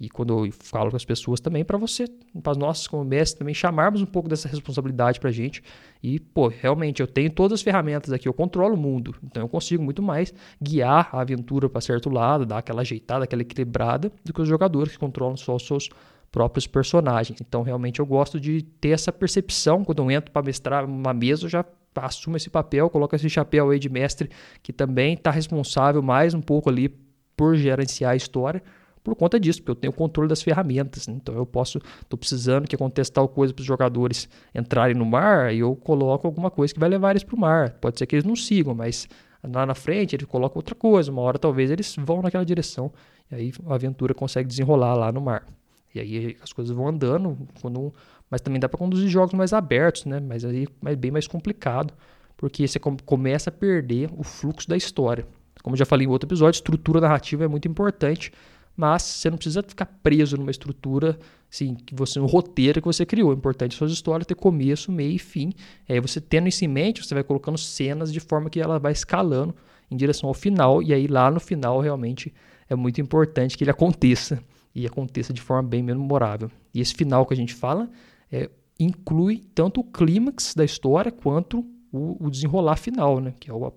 e 0.00 0.08
quando 0.08 0.46
eu 0.46 0.52
falo 0.52 0.90
com 0.90 0.96
as 0.96 1.04
pessoas 1.04 1.40
também, 1.40 1.64
para 1.64 1.76
você, 1.76 2.06
para 2.40 2.56
nós 2.56 2.86
como 2.86 3.04
mestre 3.04 3.40
também 3.40 3.52
chamarmos 3.52 4.00
um 4.00 4.06
pouco 4.06 4.28
dessa 4.28 4.48
responsabilidade 4.48 5.18
para 5.18 5.28
a 5.28 5.32
gente. 5.32 5.60
E, 6.00 6.20
pô, 6.20 6.46
realmente 6.46 7.00
eu 7.00 7.06
tenho 7.06 7.30
todas 7.30 7.58
as 7.58 7.62
ferramentas 7.62 8.12
aqui, 8.12 8.28
eu 8.28 8.32
controlo 8.32 8.74
o 8.74 8.78
mundo, 8.78 9.16
então 9.24 9.42
eu 9.42 9.48
consigo 9.48 9.82
muito 9.82 10.00
mais 10.00 10.32
guiar 10.62 11.08
a 11.12 11.20
aventura 11.20 11.68
para 11.68 11.80
certo 11.80 12.08
lado, 12.08 12.46
dar 12.46 12.58
aquela 12.58 12.82
ajeitada, 12.82 13.24
aquela 13.24 13.42
equilibrada, 13.42 14.12
do 14.24 14.32
que 14.32 14.40
os 14.40 14.48
jogadores 14.48 14.92
que 14.92 14.98
controlam 14.98 15.36
só 15.36 15.56
os 15.56 15.66
seus 15.66 15.88
próprios 16.30 16.66
personagens. 16.68 17.40
Então, 17.40 17.62
realmente 17.62 17.98
eu 17.98 18.06
gosto 18.06 18.38
de 18.38 18.62
ter 18.62 18.90
essa 18.90 19.10
percepção 19.10 19.84
quando 19.84 20.00
eu 20.00 20.10
entro 20.12 20.30
para 20.30 20.42
mestrar 20.42 20.84
uma 20.84 21.12
mesa, 21.12 21.46
eu 21.46 21.48
já 21.48 21.64
assumo 21.96 22.36
esse 22.36 22.48
papel, 22.48 22.88
coloco 22.88 23.16
esse 23.16 23.28
chapéu 23.28 23.70
aí 23.70 23.80
de 23.80 23.88
mestre 23.88 24.30
que 24.62 24.72
também 24.72 25.14
está 25.14 25.32
responsável 25.32 26.00
mais 26.00 26.34
um 26.34 26.40
pouco 26.40 26.70
ali 26.70 26.88
por 27.36 27.56
gerenciar 27.56 28.12
a 28.12 28.16
história 28.16 28.62
por 29.02 29.14
conta 29.14 29.38
disso, 29.38 29.60
porque 29.60 29.70
eu 29.70 29.76
tenho 29.76 29.92
controle 29.92 30.28
das 30.28 30.42
ferramentas. 30.42 31.06
Né? 31.06 31.14
Então 31.16 31.34
eu 31.34 31.46
posso, 31.46 31.78
estou 32.02 32.18
precisando 32.18 32.66
que 32.66 32.74
aconteça 32.74 33.12
tal 33.12 33.28
coisa 33.28 33.52
para 33.52 33.60
os 33.60 33.66
jogadores 33.66 34.28
entrarem 34.54 34.94
no 34.94 35.04
mar, 35.04 35.54
e 35.54 35.60
eu 35.60 35.74
coloco 35.76 36.26
alguma 36.26 36.50
coisa 36.50 36.72
que 36.72 36.80
vai 36.80 36.88
levar 36.88 37.10
eles 37.10 37.24
para 37.24 37.36
o 37.36 37.38
mar. 37.38 37.70
Pode 37.80 37.98
ser 37.98 38.06
que 38.06 38.16
eles 38.16 38.24
não 38.24 38.36
sigam, 38.36 38.74
mas 38.74 39.08
lá 39.42 39.64
na 39.64 39.74
frente 39.74 40.16
ele 40.16 40.26
coloca 40.26 40.58
outra 40.58 40.74
coisa. 40.74 41.10
Uma 41.10 41.22
hora 41.22 41.38
talvez 41.38 41.70
eles 41.70 41.96
vão 41.98 42.22
naquela 42.22 42.44
direção, 42.44 42.92
e 43.30 43.34
aí 43.34 43.52
a 43.66 43.74
aventura 43.74 44.14
consegue 44.14 44.48
desenrolar 44.48 44.94
lá 44.94 45.12
no 45.12 45.20
mar. 45.20 45.46
E 45.94 46.00
aí 46.00 46.36
as 46.42 46.52
coisas 46.52 46.74
vão 46.74 46.86
andando, 46.86 47.36
quando, 47.60 47.92
mas 48.30 48.40
também 48.40 48.60
dá 48.60 48.68
para 48.68 48.78
conduzir 48.78 49.08
jogos 49.08 49.34
mais 49.34 49.52
abertos, 49.52 50.04
né? 50.04 50.20
Mas 50.20 50.44
aí 50.44 50.66
é 50.84 50.96
bem 50.96 51.10
mais 51.10 51.26
complicado, 51.26 51.94
porque 52.36 52.66
você 52.68 52.78
começa 52.78 53.50
a 53.50 53.52
perder 53.52 54.10
o 54.16 54.22
fluxo 54.22 54.68
da 54.68 54.76
história. 54.76 55.26
Como 55.62 55.76
já 55.76 55.84
falei 55.84 56.06
em 56.06 56.10
outro 56.10 56.26
episódio, 56.26 56.58
estrutura 56.58 57.00
narrativa 57.00 57.44
é 57.44 57.48
muito 57.48 57.66
importante 57.66 58.32
mas 58.78 59.02
você 59.02 59.28
não 59.28 59.36
precisa 59.36 59.60
ficar 59.60 59.86
preso 59.86 60.36
numa 60.36 60.52
estrutura, 60.52 61.18
assim, 61.50 61.74
que 61.74 61.96
você, 61.96 62.20
um 62.20 62.26
roteiro 62.26 62.80
que 62.80 62.86
você 62.86 63.04
criou. 63.04 63.30
O 63.30 63.34
importante 63.34 63.74
é 63.74 63.76
suas 63.76 63.90
histórias 63.90 64.24
ter 64.24 64.36
começo, 64.36 64.92
meio 64.92 65.10
e 65.10 65.18
fim. 65.18 65.52
aí 65.88 65.98
você 65.98 66.20
tendo 66.20 66.46
isso 66.46 66.64
em 66.64 66.68
mente, 66.68 67.04
você 67.04 67.12
vai 67.12 67.24
colocando 67.24 67.58
cenas 67.58 68.12
de 68.12 68.20
forma 68.20 68.48
que 68.48 68.60
ela 68.60 68.78
vai 68.78 68.92
escalando 68.92 69.52
em 69.90 69.96
direção 69.96 70.28
ao 70.28 70.34
final, 70.34 70.80
e 70.80 70.94
aí 70.94 71.08
lá 71.08 71.28
no 71.28 71.40
final 71.40 71.80
realmente 71.80 72.32
é 72.68 72.76
muito 72.76 73.00
importante 73.00 73.58
que 73.58 73.64
ele 73.64 73.72
aconteça, 73.72 74.40
e 74.72 74.86
aconteça 74.86 75.32
de 75.32 75.40
forma 75.40 75.68
bem 75.68 75.82
memorável. 75.82 76.48
E 76.72 76.80
esse 76.80 76.94
final 76.94 77.26
que 77.26 77.34
a 77.34 77.36
gente 77.36 77.54
fala 77.54 77.90
é, 78.30 78.48
inclui 78.78 79.42
tanto 79.56 79.80
o 79.80 79.84
clímax 79.84 80.54
da 80.54 80.64
história 80.64 81.10
quanto 81.10 81.66
o, 81.90 82.24
o 82.24 82.30
desenrolar 82.30 82.76
final, 82.76 83.18
né? 83.18 83.34
que 83.40 83.50
é 83.50 83.52
o, 83.52 83.72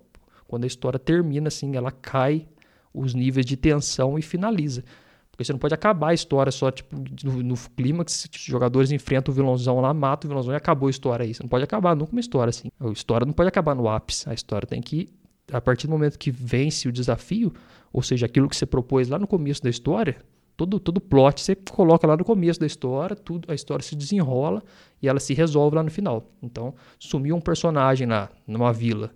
quando 0.46 0.62
a 0.62 0.68
história 0.68 0.98
termina, 0.98 1.48
assim, 1.48 1.74
ela 1.74 1.90
cai 1.90 2.46
os 2.92 3.14
níveis 3.14 3.46
de 3.46 3.56
tensão 3.56 4.18
e 4.18 4.22
finaliza. 4.22 4.84
Porque 5.32 5.44
você 5.44 5.52
não 5.52 5.58
pode 5.58 5.72
acabar 5.72 6.08
a 6.08 6.14
história 6.14 6.52
só, 6.52 6.70
tipo, 6.70 6.94
no, 7.24 7.42
no 7.42 7.54
clímax, 7.74 8.28
os 8.34 8.40
jogadores 8.42 8.92
enfrentam 8.92 9.32
o 9.32 9.34
vilãozão 9.34 9.80
lá, 9.80 9.92
matam 9.94 10.28
o 10.28 10.30
vilãozão 10.30 10.52
e 10.52 10.56
acabou 10.56 10.88
a 10.88 10.90
história 10.90 11.24
aí. 11.24 11.32
Você 11.32 11.42
não 11.42 11.48
pode 11.48 11.64
acabar 11.64 11.96
nunca 11.96 12.12
uma 12.12 12.20
história 12.20 12.50
assim. 12.50 12.70
A 12.78 12.88
história 12.88 13.24
não 13.24 13.32
pode 13.32 13.48
acabar 13.48 13.74
no 13.74 13.88
ápice. 13.88 14.28
A 14.28 14.34
história 14.34 14.68
tem 14.68 14.82
que, 14.82 15.08
a 15.50 15.60
partir 15.60 15.86
do 15.86 15.90
momento 15.90 16.18
que 16.18 16.30
vence 16.30 16.86
o 16.86 16.92
desafio, 16.92 17.50
ou 17.90 18.02
seja, 18.02 18.26
aquilo 18.26 18.46
que 18.46 18.54
você 18.54 18.66
propôs 18.66 19.08
lá 19.08 19.18
no 19.18 19.26
começo 19.26 19.62
da 19.62 19.70
história, 19.70 20.18
todo, 20.54 20.78
todo 20.78 21.00
plot 21.00 21.40
você 21.40 21.56
coloca 21.56 22.06
lá 22.06 22.14
no 22.14 22.24
começo 22.24 22.60
da 22.60 22.66
história, 22.66 23.16
tudo, 23.16 23.50
a 23.50 23.54
história 23.54 23.82
se 23.82 23.96
desenrola 23.96 24.62
e 25.00 25.08
ela 25.08 25.18
se 25.18 25.32
resolve 25.32 25.76
lá 25.76 25.82
no 25.82 25.90
final. 25.90 26.30
Então, 26.42 26.74
sumiu 26.98 27.34
um 27.34 27.40
personagem 27.40 28.06
lá 28.06 28.28
numa 28.46 28.70
vila 28.70 29.10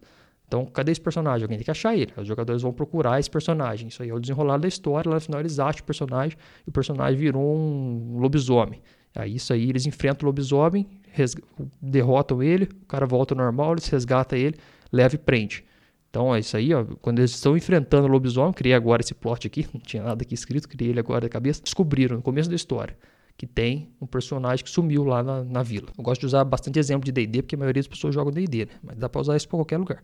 então, 0.46 0.64
cadê 0.64 0.92
esse 0.92 1.00
personagem? 1.00 1.42
Alguém 1.42 1.58
tem 1.58 1.64
que 1.64 1.70
achar 1.70 1.96
ele. 1.96 2.12
Os 2.16 2.26
jogadores 2.26 2.62
vão 2.62 2.72
procurar 2.72 3.18
esse 3.18 3.28
personagem. 3.28 3.88
Isso 3.88 4.02
aí 4.02 4.10
é 4.10 4.14
o 4.14 4.20
desenrolar 4.20 4.58
da 4.58 4.68
história. 4.68 5.08
Lá 5.08 5.16
no 5.16 5.20
final 5.20 5.40
eles 5.40 5.58
acham 5.58 5.82
o 5.82 5.84
personagem 5.84 6.38
e 6.64 6.68
o 6.68 6.72
personagem 6.72 7.18
virou 7.18 7.42
um 7.42 8.18
lobisomem. 8.18 8.80
Aí 9.14 9.34
isso 9.34 9.52
aí 9.52 9.68
eles 9.68 9.86
enfrentam 9.86 10.24
o 10.24 10.26
lobisomem, 10.26 10.86
derrotam 11.80 12.42
ele, 12.42 12.64
o 12.64 12.86
cara 12.86 13.06
volta 13.06 13.34
ao 13.34 13.38
normal, 13.38 13.72
eles 13.72 13.88
resgatam 13.88 14.38
ele, 14.38 14.56
leva 14.92 15.14
e 15.14 15.18
prende. 15.18 15.64
Então 16.10 16.34
é 16.34 16.38
isso 16.38 16.56
aí, 16.56 16.72
ó. 16.72 16.84
Quando 17.00 17.18
eles 17.18 17.32
estão 17.32 17.56
enfrentando 17.56 18.06
o 18.06 18.10
lobisomem, 18.10 18.52
criei 18.52 18.74
agora 18.74 19.02
esse 19.02 19.14
plot 19.14 19.46
aqui, 19.46 19.66
não 19.72 19.80
tinha 19.80 20.02
nada 20.02 20.22
aqui 20.22 20.34
escrito, 20.34 20.68
criei 20.68 20.90
ele 20.90 21.00
agora 21.00 21.22
da 21.22 21.28
cabeça. 21.28 21.62
Descobriram 21.62 22.16
no 22.16 22.22
começo 22.22 22.48
da 22.48 22.56
história 22.56 22.96
que 23.36 23.46
tem 23.46 23.90
um 24.00 24.06
personagem 24.06 24.64
que 24.64 24.70
sumiu 24.70 25.04
lá 25.04 25.22
na, 25.22 25.44
na 25.44 25.62
vila. 25.62 25.88
Eu 25.96 26.02
gosto 26.02 26.20
de 26.20 26.26
usar 26.26 26.42
bastante 26.44 26.78
exemplo 26.78 27.04
de 27.04 27.12
DD, 27.12 27.42
porque 27.42 27.54
a 27.54 27.58
maioria 27.58 27.82
das 27.82 27.88
pessoas 27.88 28.14
jogam 28.14 28.32
DD, 28.32 28.64
né? 28.66 28.72
Mas 28.82 28.96
dá 28.96 29.08
pra 29.08 29.20
usar 29.20 29.36
isso 29.36 29.46
pra 29.46 29.58
qualquer 29.58 29.76
lugar. 29.76 30.02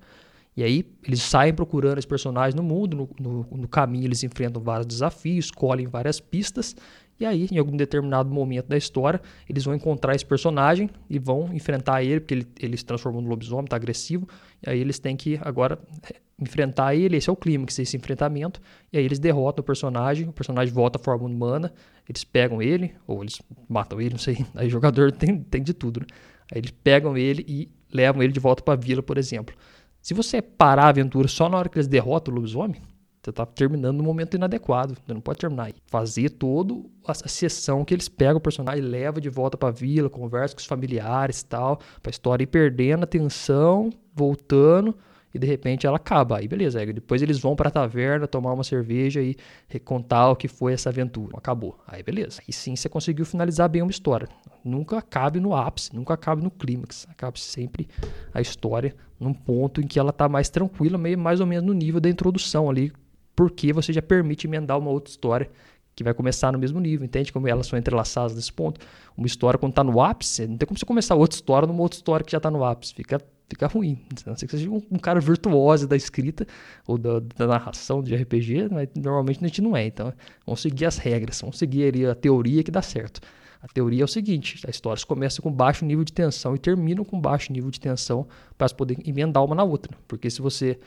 E 0.56 0.62
aí 0.62 0.84
eles 1.02 1.22
saem 1.22 1.54
procurando 1.54 1.98
esse 1.98 2.06
personagem 2.06 2.56
no 2.56 2.62
mundo, 2.62 2.96
no, 2.96 3.10
no, 3.18 3.46
no, 3.50 3.68
caminho 3.68 4.04
eles 4.04 4.22
enfrentam 4.22 4.62
vários 4.62 4.86
desafios, 4.86 5.50
colhem 5.50 5.86
várias 5.86 6.20
pistas, 6.20 6.76
e 7.18 7.24
aí 7.24 7.48
em 7.50 7.58
algum 7.58 7.76
determinado 7.76 8.28
momento 8.28 8.66
da 8.66 8.76
história 8.76 9.20
eles 9.48 9.64
vão 9.64 9.74
encontrar 9.74 10.14
esse 10.14 10.26
personagem 10.26 10.90
e 11.08 11.18
vão 11.18 11.48
enfrentar 11.54 12.02
ele, 12.02 12.20
porque 12.20 12.34
ele, 12.34 12.46
ele 12.60 12.76
se 12.76 12.84
transformou 12.84 13.22
no 13.22 13.28
lobisomem, 13.28 13.64
tá 13.64 13.76
agressivo, 13.76 14.28
e 14.64 14.68
aí 14.68 14.78
eles 14.78 14.98
têm 14.98 15.16
que 15.16 15.38
agora 15.40 15.78
é, 16.12 16.16
enfrentar 16.38 16.94
ele, 16.94 17.16
esse 17.16 17.30
é 17.30 17.32
o 17.32 17.36
clímax 17.36 17.76
desse 17.76 17.96
enfrentamento, 17.96 18.60
e 18.92 18.98
aí 18.98 19.04
eles 19.04 19.18
derrotam 19.18 19.62
o 19.62 19.64
personagem, 19.64 20.28
o 20.28 20.32
personagem 20.32 20.72
volta 20.74 20.98
à 20.98 21.02
forma 21.02 21.26
humana, 21.26 21.72
eles 22.06 22.24
pegam 22.24 22.60
ele, 22.60 22.94
ou 23.06 23.22
eles 23.22 23.40
matam 23.66 23.98
ele, 23.98 24.10
não 24.10 24.18
sei, 24.18 24.44
aí 24.54 24.66
o 24.66 24.70
jogador 24.70 25.12
tem, 25.12 25.38
tem 25.38 25.62
de 25.62 25.72
tudo, 25.72 26.00
né? 26.00 26.06
Aí 26.52 26.58
eles 26.58 26.70
pegam 26.70 27.16
ele 27.16 27.42
e 27.48 27.70
levam 27.90 28.22
ele 28.22 28.32
de 28.32 28.40
volta 28.40 28.62
para 28.62 28.74
a 28.74 28.76
vila, 28.76 29.02
por 29.02 29.16
exemplo. 29.16 29.54
Se 30.02 30.12
você 30.12 30.42
parar 30.42 30.86
a 30.86 30.88
aventura 30.88 31.28
só 31.28 31.48
na 31.48 31.56
hora 31.56 31.68
que 31.68 31.78
eles 31.78 31.86
derrotam 31.86 32.34
o 32.34 32.36
lobisomem, 32.36 32.82
você 33.22 33.30
está 33.30 33.46
terminando 33.46 33.98
no 33.98 34.02
momento 34.02 34.34
inadequado. 34.34 34.96
Você 35.06 35.14
não 35.14 35.20
pode 35.20 35.38
terminar 35.38 35.66
aí. 35.66 35.74
Fazer 35.86 36.28
toda 36.30 36.74
a 37.06 37.14
sessão 37.14 37.84
que 37.84 37.94
eles 37.94 38.08
pegam 38.08 38.38
o 38.38 38.40
personagem, 38.40 38.82
leva 38.82 39.20
de 39.20 39.30
volta 39.30 39.56
para 39.56 39.68
a 39.68 39.72
vila, 39.72 40.10
conversa 40.10 40.56
com 40.56 40.60
os 40.60 40.66
familiares 40.66 41.40
e 41.40 41.46
tal, 41.46 41.76
para 42.02 42.10
a 42.10 42.10
história 42.10 42.42
ir 42.42 42.48
perdendo 42.48 43.04
a 43.04 43.06
tensão, 43.06 43.90
voltando 44.12 44.92
e 45.34 45.38
de 45.38 45.46
repente 45.46 45.86
ela 45.86 45.96
acaba. 45.96 46.38
Aí 46.38 46.48
beleza, 46.48 46.80
aí 46.80 46.92
depois 46.92 47.22
eles 47.22 47.38
vão 47.38 47.56
para 47.56 47.68
a 47.68 47.70
taverna 47.70 48.26
tomar 48.26 48.52
uma 48.52 48.64
cerveja 48.64 49.20
e 49.22 49.36
recontar 49.68 50.30
o 50.30 50.36
que 50.36 50.48
foi 50.48 50.72
essa 50.72 50.88
aventura. 50.88 51.36
Acabou. 51.36 51.78
Aí 51.86 52.02
beleza. 52.02 52.40
Aí 52.46 52.52
sim 52.52 52.76
você 52.76 52.88
conseguiu 52.88 53.24
finalizar 53.24 53.68
bem 53.68 53.82
uma 53.82 53.90
história. 53.90 54.28
Nunca 54.64 54.98
acabe 54.98 55.40
no 55.40 55.54
ápice, 55.54 55.94
nunca 55.94 56.14
acabe 56.14 56.42
no 56.42 56.50
clímax. 56.50 57.06
Acabe 57.10 57.40
sempre 57.40 57.88
a 58.32 58.40
história 58.40 58.94
num 59.18 59.32
ponto 59.32 59.80
em 59.80 59.86
que 59.86 59.98
ela 59.98 60.10
está 60.10 60.28
mais 60.28 60.48
tranquila, 60.48 60.98
meio 60.98 61.18
mais 61.18 61.40
ou 61.40 61.46
menos 61.46 61.64
no 61.64 61.72
nível 61.72 62.00
da 62.00 62.08
introdução 62.08 62.68
ali, 62.68 62.92
porque 63.34 63.72
você 63.72 63.92
já 63.92 64.02
permite 64.02 64.46
emendar 64.46 64.78
uma 64.78 64.90
outra 64.90 65.10
história 65.10 65.48
que 65.94 66.02
vai 66.02 66.14
começar 66.14 66.50
no 66.52 66.58
mesmo 66.58 66.80
nível, 66.80 67.04
entende 67.04 67.32
como 67.32 67.46
elas 67.46 67.66
são 67.66 67.78
entrelaçadas 67.78 68.34
nesse 68.34 68.52
ponto? 68.52 68.80
Uma 69.16 69.26
história 69.26 69.58
quando 69.58 69.72
está 69.72 69.84
no 69.84 70.00
ápice, 70.00 70.46
não 70.46 70.56
tem 70.56 70.66
como 70.66 70.78
você 70.78 70.86
começar 70.86 71.14
outra 71.14 71.36
história 71.36 71.66
numa 71.66 71.82
outra 71.82 71.96
história 71.96 72.24
que 72.24 72.32
já 72.32 72.38
está 72.38 72.50
no 72.50 72.64
ápice, 72.64 72.94
fica 72.94 73.20
fica 73.52 73.66
ruim. 73.66 73.98
A 74.26 74.30
não 74.30 74.36
ser 74.36 74.46
que 74.46 74.56
seja 74.56 74.70
um, 74.70 74.82
um, 74.90 74.98
cara 74.98 75.20
virtuoso 75.20 75.86
da 75.86 75.94
escrita 75.94 76.46
ou 76.86 76.96
da, 76.96 77.20
da, 77.20 77.46
narração 77.46 78.02
de 78.02 78.14
RPG, 78.14 78.68
mas 78.70 78.88
normalmente 78.96 79.44
a 79.44 79.46
gente 79.46 79.60
não 79.60 79.76
é. 79.76 79.86
Então, 79.86 80.12
vamos 80.46 80.60
seguir 80.60 80.86
as 80.86 80.96
regras, 80.96 81.40
vamos 81.40 81.58
seguir 81.58 81.84
ali 81.84 82.06
a 82.06 82.14
teoria 82.14 82.62
que 82.62 82.70
dá 82.70 82.82
certo. 82.82 83.20
A 83.60 83.68
teoria 83.68 84.02
é 84.02 84.04
o 84.04 84.08
seguinte: 84.08 84.60
a 84.66 84.70
história 84.70 85.00
começa 85.06 85.40
com 85.40 85.52
baixo 85.52 85.84
nível 85.84 86.04
de 86.04 86.12
tensão 86.12 86.54
e 86.54 86.58
termina 86.58 87.04
com 87.04 87.20
baixo 87.20 87.52
nível 87.52 87.70
de 87.70 87.78
tensão 87.78 88.26
para 88.56 88.68
poder 88.70 88.96
emendar 89.06 89.44
uma 89.44 89.54
na 89.54 89.62
outra. 89.62 89.96
Porque 90.08 90.30
se 90.30 90.40
você 90.40 90.78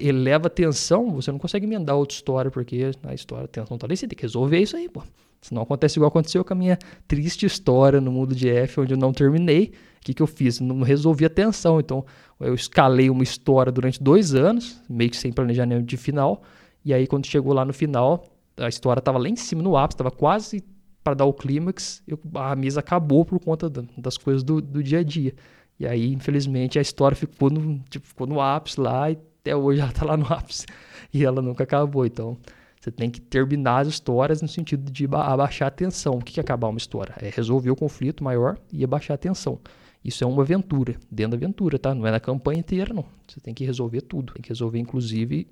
eleva 0.00 0.46
a 0.46 0.50
tensão, 0.50 1.12
você 1.12 1.30
não 1.30 1.38
consegue 1.38 1.66
emendar 1.66 1.96
outra 1.96 2.14
história, 2.14 2.50
porque 2.50 2.90
a 3.02 3.14
história, 3.14 3.44
a 3.44 3.48
tensão 3.48 3.76
tá 3.76 3.86
ali, 3.86 3.96
você 3.96 4.08
tem 4.08 4.16
que 4.16 4.22
resolver 4.22 4.58
isso 4.58 4.76
aí, 4.76 4.88
pô. 4.88 5.02
Senão 5.40 5.60
acontece 5.60 5.98
igual 5.98 6.08
aconteceu 6.08 6.42
com 6.42 6.54
a 6.54 6.56
minha 6.56 6.78
triste 7.06 7.44
história 7.44 8.00
no 8.00 8.10
mundo 8.10 8.34
de 8.34 8.48
F, 8.48 8.80
onde 8.80 8.94
eu 8.94 8.98
não 8.98 9.12
terminei. 9.12 9.72
Que, 10.04 10.12
que 10.12 10.22
eu 10.22 10.26
fiz? 10.26 10.60
Não 10.60 10.82
resolvi 10.82 11.24
a 11.24 11.30
tensão. 11.30 11.80
Então, 11.80 12.04
eu 12.38 12.54
escalei 12.54 13.08
uma 13.08 13.22
história 13.22 13.72
durante 13.72 14.02
dois 14.02 14.34
anos, 14.34 14.80
meio 14.88 15.10
que 15.10 15.16
sem 15.16 15.32
planejamento 15.32 15.86
de 15.86 15.96
final. 15.96 16.42
E 16.84 16.92
aí, 16.92 17.06
quando 17.06 17.26
chegou 17.26 17.54
lá 17.54 17.64
no 17.64 17.72
final, 17.72 18.22
a 18.58 18.68
história 18.68 19.00
estava 19.00 19.16
lá 19.16 19.28
em 19.28 19.34
cima, 19.34 19.62
no 19.62 19.76
ápice, 19.76 19.94
estava 19.94 20.10
quase 20.10 20.62
para 21.02 21.14
dar 21.14 21.24
o 21.24 21.32
clímax. 21.32 22.02
A 22.34 22.54
mesa 22.54 22.80
acabou 22.80 23.24
por 23.24 23.40
conta 23.40 23.70
das 23.96 24.18
coisas 24.18 24.42
do, 24.42 24.60
do 24.60 24.82
dia 24.82 24.98
a 24.98 25.02
dia. 25.02 25.34
E 25.80 25.86
aí, 25.86 26.12
infelizmente, 26.12 26.78
a 26.78 26.82
história 26.82 27.16
ficou 27.16 27.48
no, 27.48 27.80
tipo, 27.88 28.06
ficou 28.06 28.26
no 28.26 28.42
ápice 28.42 28.78
lá 28.78 29.10
e 29.10 29.18
até 29.40 29.56
hoje 29.56 29.80
ela 29.80 29.90
está 29.90 30.04
lá 30.06 30.18
no 30.18 30.30
ápice. 30.30 30.66
E 31.14 31.24
ela 31.24 31.40
nunca 31.40 31.64
acabou. 31.64 32.04
Então, 32.04 32.36
você 32.78 32.90
tem 32.90 33.10
que 33.10 33.22
terminar 33.22 33.78
as 33.80 33.88
histórias 33.88 34.42
no 34.42 34.48
sentido 34.48 34.92
de 34.92 35.06
abaixar 35.06 35.68
a 35.68 35.70
tensão. 35.70 36.16
O 36.16 36.20
que 36.22 36.38
é 36.38 36.42
acabar 36.42 36.68
uma 36.68 36.76
história? 36.76 37.14
É 37.22 37.30
resolver 37.30 37.70
o 37.70 37.76
conflito 37.76 38.22
maior 38.22 38.58
e 38.70 38.84
abaixar 38.84 39.14
a 39.14 39.18
tensão. 39.18 39.58
Isso 40.04 40.22
é 40.22 40.26
uma 40.26 40.42
aventura, 40.42 40.96
dentro 41.10 41.38
da 41.38 41.46
aventura, 41.46 41.78
tá? 41.78 41.94
Não 41.94 42.06
é 42.06 42.10
na 42.10 42.20
campanha 42.20 42.58
inteira, 42.58 42.92
não. 42.92 43.06
Você 43.26 43.40
tem 43.40 43.54
que 43.54 43.64
resolver 43.64 44.02
tudo. 44.02 44.34
Tem 44.34 44.42
que 44.42 44.50
resolver, 44.50 44.78
inclusive, 44.78 45.48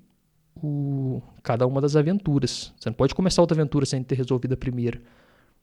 o, 0.55 1.21
cada 1.41 1.65
uma 1.65 1.81
das 1.81 1.95
aventuras. 1.95 2.71
Você 2.77 2.89
não 2.89 2.93
pode 2.93 3.15
começar 3.15 3.41
outra 3.41 3.55
aventura 3.55 3.85
sem 3.85 4.03
ter 4.03 4.15
resolvido 4.15 4.53
a 4.53 4.57
primeira. 4.57 5.01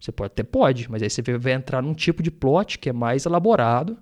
Você 0.00 0.10
pode, 0.10 0.26
até 0.28 0.42
pode, 0.42 0.90
mas 0.90 1.02
aí 1.02 1.10
você 1.10 1.22
vai 1.38 1.52
entrar 1.52 1.80
num 1.82 1.94
tipo 1.94 2.22
de 2.22 2.30
plot 2.30 2.78
que 2.78 2.88
é 2.88 2.92
mais 2.92 3.26
elaborado 3.26 3.96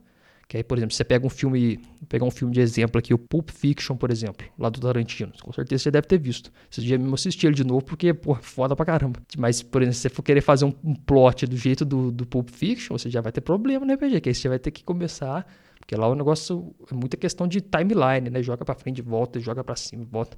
que 0.49 0.57
aí, 0.57 0.65
por 0.65 0.79
exemplo, 0.79 0.95
você 0.95 1.05
pega 1.05 1.27
um 1.27 1.31
filme, 1.31 1.77
vou 1.77 2.09
pegar 2.09 2.25
um 2.25 2.31
filme 2.31 2.55
de 2.55 2.61
exemplo 2.61 2.99
aqui, 2.99 3.13
o 3.13 3.19
Pulp 3.19 3.51
Fiction, 3.51 3.97
por 3.97 4.11
exemplo, 4.11 4.47
lá 4.59 4.71
do 4.71 4.81
Tarantino. 4.81 5.31
Com 5.43 5.53
certeza 5.53 5.83
você 5.83 5.91
deve 5.91 6.07
ter 6.07 6.19
visto. 6.19 6.51
Você 6.71 6.81
já 6.81 6.97
mesmo 6.97 7.15
assistiu 7.15 7.51
ele 7.51 7.57
de 7.57 7.65
novo, 7.65 7.85
porque, 7.85 8.15
pô, 8.15 8.35
foda 8.35 8.75
pra 8.75 8.87
caramba. 8.87 9.21
Mas, 9.37 9.63
por 9.63 9.83
exemplo, 9.83 9.97
se 9.97 10.01
você 10.01 10.09
for 10.09 10.23
querer 10.23 10.41
fazer 10.41 10.65
um, 10.65 10.73
um 10.83 10.95
plot 10.95 11.47
do 11.47 11.57
jeito 11.57 11.85
do, 11.85 12.11
do 12.11 12.27
Pulp 12.27 12.49
Fiction, 12.49 12.97
você 12.97 13.11
já 13.11 13.21
vai 13.21 13.31
ter 13.31 13.43
problema 13.43 13.85
no 13.85 13.93
RPG, 13.93 14.23
que 14.23 14.29
aí 14.31 14.35
você 14.35 14.49
vai 14.49 14.59
ter 14.59 14.71
que 14.71 14.83
começar 14.83 15.47
porque 15.89 15.97
lá 15.97 16.07
o 16.07 16.15
negócio 16.15 16.75
é 16.93 16.95
muita 16.95 17.17
questão 17.17 17.49
de 17.49 17.63
timeline, 17.63 18.29
né? 18.29 18.43
Joga 18.43 18.63
para 18.63 18.75
frente, 18.75 19.01
volta, 19.01 19.41
joga 19.41 19.65
para 19.65 19.75
cima, 19.75 20.05
volta. 20.05 20.37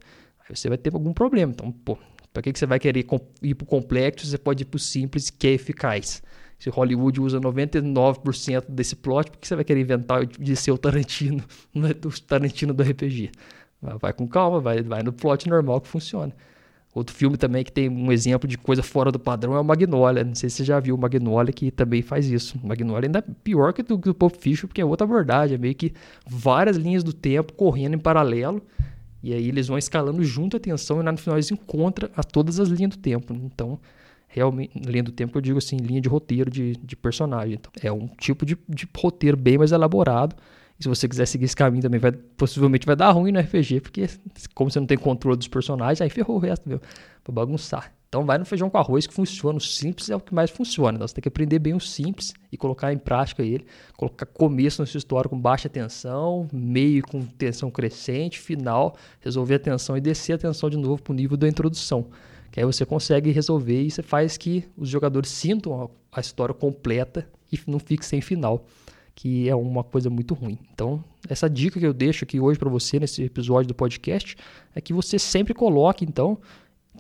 Aí 0.49 0.55
você 0.55 0.69
vai 0.69 0.79
ter 0.79 0.95
algum 0.95 1.13
problema. 1.13 1.51
Então, 1.51 1.73
pô, 1.73 1.99
para 2.33 2.41
que, 2.41 2.53
que 2.53 2.59
você 2.61 2.67
vai 2.67 2.79
querer 2.79 3.05
ir 3.43 3.55
pro 3.57 3.67
complexo? 3.67 4.25
Você 4.25 4.39
pode 4.39 4.63
ir 4.63 4.67
pro 4.67 4.79
simples, 4.79 5.29
que 5.29 5.49
é 5.49 5.53
eficaz. 5.55 6.23
Se 6.61 6.69
Hollywood 6.69 7.21
usa 7.23 7.41
99% 7.41 8.67
desse 8.69 8.95
plot, 8.95 9.31
por 9.31 9.39
que 9.39 9.49
você 9.49 9.57
vai 9.57 9.65
querer 9.65 9.81
inventar 9.81 10.27
de 10.27 10.55
ser 10.55 10.71
o 10.71 10.79
Tarantino, 10.79 11.43
não 11.75 11.89
é 11.89 11.93
o 11.93 12.21
Tarantino 12.21 12.75
do 12.75 12.83
RPG? 12.83 13.33
Vai 13.99 14.13
com 14.13 14.29
calma, 14.29 14.61
vai, 14.61 14.83
vai 14.83 15.03
no 15.03 15.11
plot 15.11 15.49
normal 15.49 15.81
que 15.81 15.89
funciona. 15.89 16.35
Outro 16.95 17.15
filme 17.15 17.39
também 17.39 17.65
que 17.65 17.73
tem 17.73 17.89
um 17.89 18.13
exemplo 18.13 18.47
de 18.47 18.59
coisa 18.59 18.83
fora 18.83 19.11
do 19.11 19.19
padrão 19.19 19.55
é 19.55 19.61
o 19.61 19.65
Magnolia. 19.65 20.23
Não 20.23 20.35
sei 20.35 20.51
se 20.51 20.57
você 20.57 20.65
já 20.65 20.79
viu 20.79 20.97
o 20.97 20.99
Magnolia, 20.99 21.51
que 21.51 21.71
também 21.71 22.03
faz 22.03 22.27
isso. 22.27 22.59
O 22.63 22.67
Magnolia 22.67 23.09
ainda 23.09 23.21
é 23.21 23.25
pior 23.43 23.73
que 23.73 23.83
do, 23.83 23.97
do 23.97 24.13
Pulp 24.13 24.35
Fiction, 24.37 24.67
porque 24.67 24.83
é 24.83 24.85
outra 24.85 25.07
abordagem. 25.07 25.55
É 25.55 25.59
meio 25.59 25.75
que 25.75 25.95
várias 26.27 26.77
linhas 26.77 27.03
do 27.03 27.13
tempo 27.13 27.55
correndo 27.55 27.95
em 27.95 27.99
paralelo. 27.99 28.61
E 29.23 29.33
aí 29.33 29.49
eles 29.49 29.69
vão 29.69 29.79
escalando 29.79 30.23
junto 30.25 30.59
a 30.59 30.61
tensão 30.61 31.01
e 31.01 31.03
no 31.03 31.17
final 31.17 31.37
eles 31.37 31.51
encontram 31.51 32.11
a 32.15 32.23
todas 32.23 32.61
as 32.61 32.69
linhas 32.69 32.91
do 32.91 32.99
tempo. 32.99 33.33
Então, 33.33 33.79
realmente, 34.31 34.79
linha 34.79 35.03
do 35.03 35.11
tempo 35.11 35.37
eu 35.37 35.43
digo 35.43 35.59
assim, 35.59 35.77
linha 35.77 36.01
de 36.01 36.09
roteiro 36.09 36.49
de, 36.49 36.77
de 36.77 36.97
personagem. 36.97 37.55
Então, 37.55 37.73
é 37.83 37.93
um 37.93 38.07
tipo 38.07 38.47
de, 38.47 38.57
de 38.69 38.89
roteiro 38.97 39.37
bem 39.37 39.59
mais 39.59 39.73
elaborado. 39.73 40.37
E 40.79 40.83
se 40.85 40.89
você 40.89 41.09
quiser 41.09 41.27
seguir 41.27 41.45
esse 41.45 41.57
caminho 41.57 41.83
também, 41.83 42.01
vai, 42.01 42.13
possivelmente 42.13 42.87
vai 42.87 42.97
dar 42.97 43.11
ruim 43.11 43.33
no 43.33 43.41
RPG, 43.41 43.81
porque 43.81 44.09
como 44.55 44.71
você 44.71 44.79
não 44.79 44.87
tem 44.87 44.97
controle 44.97 45.37
dos 45.37 45.49
personagens, 45.49 46.01
aí 46.01 46.09
ferrou 46.09 46.37
o 46.37 46.39
resto, 46.39 46.67
viu? 46.67 46.81
Pra 47.23 47.33
bagunçar. 47.33 47.93
Então 48.09 48.25
vai 48.25 48.39
no 48.39 48.45
feijão 48.45 48.71
com 48.71 48.79
arroz 48.79 49.07
que 49.07 49.13
funciona. 49.13 49.59
O 49.59 49.61
simples 49.61 50.11
é 50.11 50.17
o 50.17 50.21
que 50.21 50.35
mais 50.35 50.51
funciona. 50.51 50.97
Então, 50.97 51.07
você 51.07 51.15
tem 51.15 51.23
que 51.23 51.29
aprender 51.29 51.59
bem 51.59 51.75
o 51.75 51.81
simples 51.81 52.33
e 52.51 52.57
colocar 52.57 52.93
em 52.93 52.99
prática 52.99 53.43
ele. 53.43 53.67
Colocar 53.97 54.27
começo 54.27 54.81
na 54.81 54.87
sua 54.87 54.99
história 54.99 55.29
com 55.29 55.39
baixa 55.39 55.69
tensão, 55.69 56.49
meio 56.53 57.03
com 57.03 57.25
tensão 57.25 57.71
crescente, 57.71 58.39
final, 58.39 58.97
resolver 59.21 59.57
a 59.57 59.59
tensão 59.59 59.97
e 59.97 60.01
descer 60.01 60.35
a 60.35 60.39
tensão 60.39 60.71
de 60.71 60.77
novo 60.77 61.03
para 61.03 61.13
o 61.13 61.15
nível 61.15 61.37
da 61.37 61.49
introdução. 61.49 62.07
Que 62.51 62.61
aí 62.61 62.67
você 62.67 62.85
consegue 62.85 63.31
resolver 63.31 63.83
e 63.83 63.91
você 63.91 64.03
faz 64.03 64.37
que 64.37 64.65
os 64.77 64.89
jogadores 64.89 65.31
sintam 65.31 65.91
a, 66.13 66.21
história 66.21 66.55
completa 66.55 67.29
e 67.53 67.59
não 67.67 67.79
fique 67.79 68.05
sem 68.05 68.21
final, 68.21 68.65
que 69.15 69.49
é 69.49 69.55
uma 69.55 69.85
coisa 69.85 70.11
muito 70.11 70.35
ruim. 70.35 70.59
Então, 70.73 71.05
essa 71.29 71.49
dica 71.49 71.79
que 71.79 71.87
eu 71.87 71.93
deixo 71.93 72.25
aqui 72.25 72.41
hoje 72.41 72.59
para 72.59 72.69
você 72.69 72.99
nesse 72.99 73.23
episódio 73.23 73.69
do 73.69 73.75
podcast 73.75 74.37
é 74.75 74.81
que 74.81 74.93
você 74.93 75.19
sempre 75.19 75.55
coloque, 75.55 76.05
então, 76.05 76.39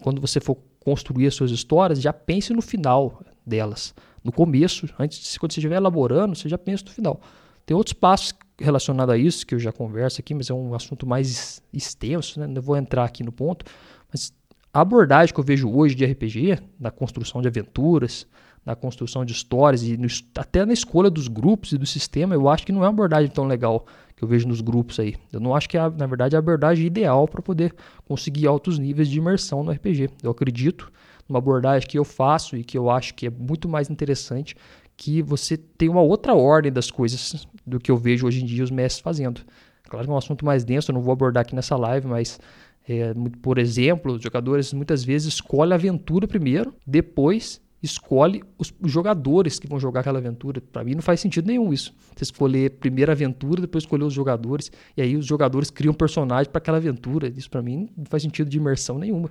quando 0.02 0.20
você 0.20 0.40
for 0.40 0.56
construir 0.78 1.26
as 1.26 1.34
suas 1.34 1.50
histórias, 1.50 2.00
já 2.00 2.12
pense 2.12 2.52
no 2.52 2.62
final 2.62 3.22
delas. 3.44 3.94
No 4.22 4.32
começo, 4.32 4.88
antes, 4.98 5.36
quando 5.38 5.52
você 5.52 5.60
estiver 5.60 5.76
elaborando, 5.76 6.34
você 6.34 6.48
já 6.48 6.58
pensa 6.58 6.84
no 6.84 6.90
final. 6.90 7.20
Tem 7.64 7.76
outros 7.76 7.92
passos 7.92 8.34
relacionados 8.58 9.14
a 9.14 9.18
isso 9.18 9.46
que 9.46 9.54
eu 9.54 9.58
já 9.58 9.72
converso 9.72 10.20
aqui, 10.20 10.34
mas 10.34 10.50
é 10.50 10.54
um 10.54 10.74
assunto 10.74 11.06
mais 11.06 11.62
extenso, 11.72 12.38
né? 12.38 12.46
não 12.46 12.60
vou 12.60 12.76
entrar 12.76 13.04
aqui 13.04 13.22
no 13.22 13.32
ponto, 13.32 13.64
mas 14.12 14.32
a 14.72 14.80
abordagem 14.80 15.34
que 15.34 15.40
eu 15.40 15.44
vejo 15.44 15.68
hoje 15.70 15.94
de 15.94 16.04
RPG, 16.04 16.58
na 16.78 16.90
construção 16.90 17.42
de 17.42 17.48
aventuras, 17.48 18.26
na 18.64 18.76
construção 18.76 19.24
de 19.24 19.32
histórias 19.32 19.82
e 19.82 19.96
no, 19.96 20.06
até 20.36 20.64
na 20.64 20.72
escolha 20.72 21.10
dos 21.10 21.28
grupos 21.28 21.72
e 21.72 21.78
do 21.78 21.86
sistema, 21.86 22.34
eu 22.34 22.48
acho 22.48 22.64
que 22.64 22.72
não 22.72 22.84
é 22.84 22.86
uma 22.86 22.92
abordagem 22.92 23.30
tão 23.30 23.46
legal 23.46 23.86
que 24.14 24.22
eu 24.22 24.28
vejo 24.28 24.46
nos 24.46 24.60
grupos 24.60 25.00
aí. 25.00 25.16
Eu 25.32 25.40
não 25.40 25.54
acho 25.54 25.68
que, 25.68 25.78
é, 25.78 25.90
na 25.90 26.06
verdade, 26.06 26.34
é 26.34 26.38
a 26.38 26.40
abordagem 26.40 26.86
ideal 26.86 27.26
para 27.26 27.40
poder 27.40 27.74
conseguir 28.04 28.46
altos 28.46 28.78
níveis 28.78 29.08
de 29.08 29.18
imersão 29.18 29.64
no 29.64 29.72
RPG. 29.72 30.10
Eu 30.22 30.30
acredito 30.30 30.92
numa 31.28 31.38
abordagem 31.38 31.88
que 31.88 31.98
eu 31.98 32.04
faço 32.04 32.56
e 32.56 32.62
que 32.62 32.76
eu 32.76 32.90
acho 32.90 33.14
que 33.14 33.26
é 33.26 33.30
muito 33.30 33.68
mais 33.68 33.88
interessante, 33.88 34.54
que 34.96 35.22
você 35.22 35.56
tem 35.56 35.88
uma 35.88 36.02
outra 36.02 36.34
ordem 36.34 36.70
das 36.70 36.90
coisas 36.90 37.46
do 37.66 37.80
que 37.80 37.90
eu 37.90 37.96
vejo 37.96 38.26
hoje 38.26 38.42
em 38.42 38.46
dia 38.46 38.62
os 38.62 38.70
mestres 38.70 39.02
fazendo. 39.02 39.40
Claro 39.88 40.04
que 40.04 40.10
é 40.10 40.14
um 40.14 40.18
assunto 40.18 40.44
mais 40.44 40.62
denso, 40.62 40.90
eu 40.90 40.94
não 40.94 41.00
vou 41.00 41.12
abordar 41.12 41.40
aqui 41.40 41.54
nessa 41.54 41.76
live, 41.76 42.06
mas 42.06 42.38
é, 42.88 43.12
por 43.40 43.58
exemplo, 43.58 44.12
os 44.14 44.22
jogadores 44.22 44.72
muitas 44.72 45.04
vezes 45.04 45.34
escolhem 45.34 45.72
a 45.72 45.76
aventura 45.76 46.26
primeiro, 46.26 46.74
depois 46.86 47.60
escolhe 47.82 48.42
os 48.58 48.72
jogadores 48.84 49.58
que 49.58 49.66
vão 49.66 49.80
jogar 49.80 50.00
aquela 50.00 50.18
aventura. 50.18 50.60
Para 50.60 50.84
mim 50.84 50.94
não 50.94 51.02
faz 51.02 51.20
sentido 51.20 51.46
nenhum 51.46 51.72
isso. 51.72 51.94
Você 52.14 52.24
escolher 52.24 52.72
primeiro 52.72 53.10
a 53.10 53.14
aventura, 53.14 53.60
depois 53.60 53.84
escolher 53.84 54.04
os 54.04 54.12
jogadores, 54.12 54.70
e 54.96 55.02
aí 55.02 55.16
os 55.16 55.24
jogadores 55.24 55.70
criam 55.70 55.94
personagem 55.94 56.50
para 56.50 56.58
aquela 56.58 56.76
aventura. 56.76 57.28
Isso 57.28 57.50
para 57.50 57.62
mim 57.62 57.88
não 57.96 58.04
faz 58.04 58.22
sentido 58.22 58.50
de 58.50 58.58
imersão 58.58 58.98
nenhuma. 58.98 59.30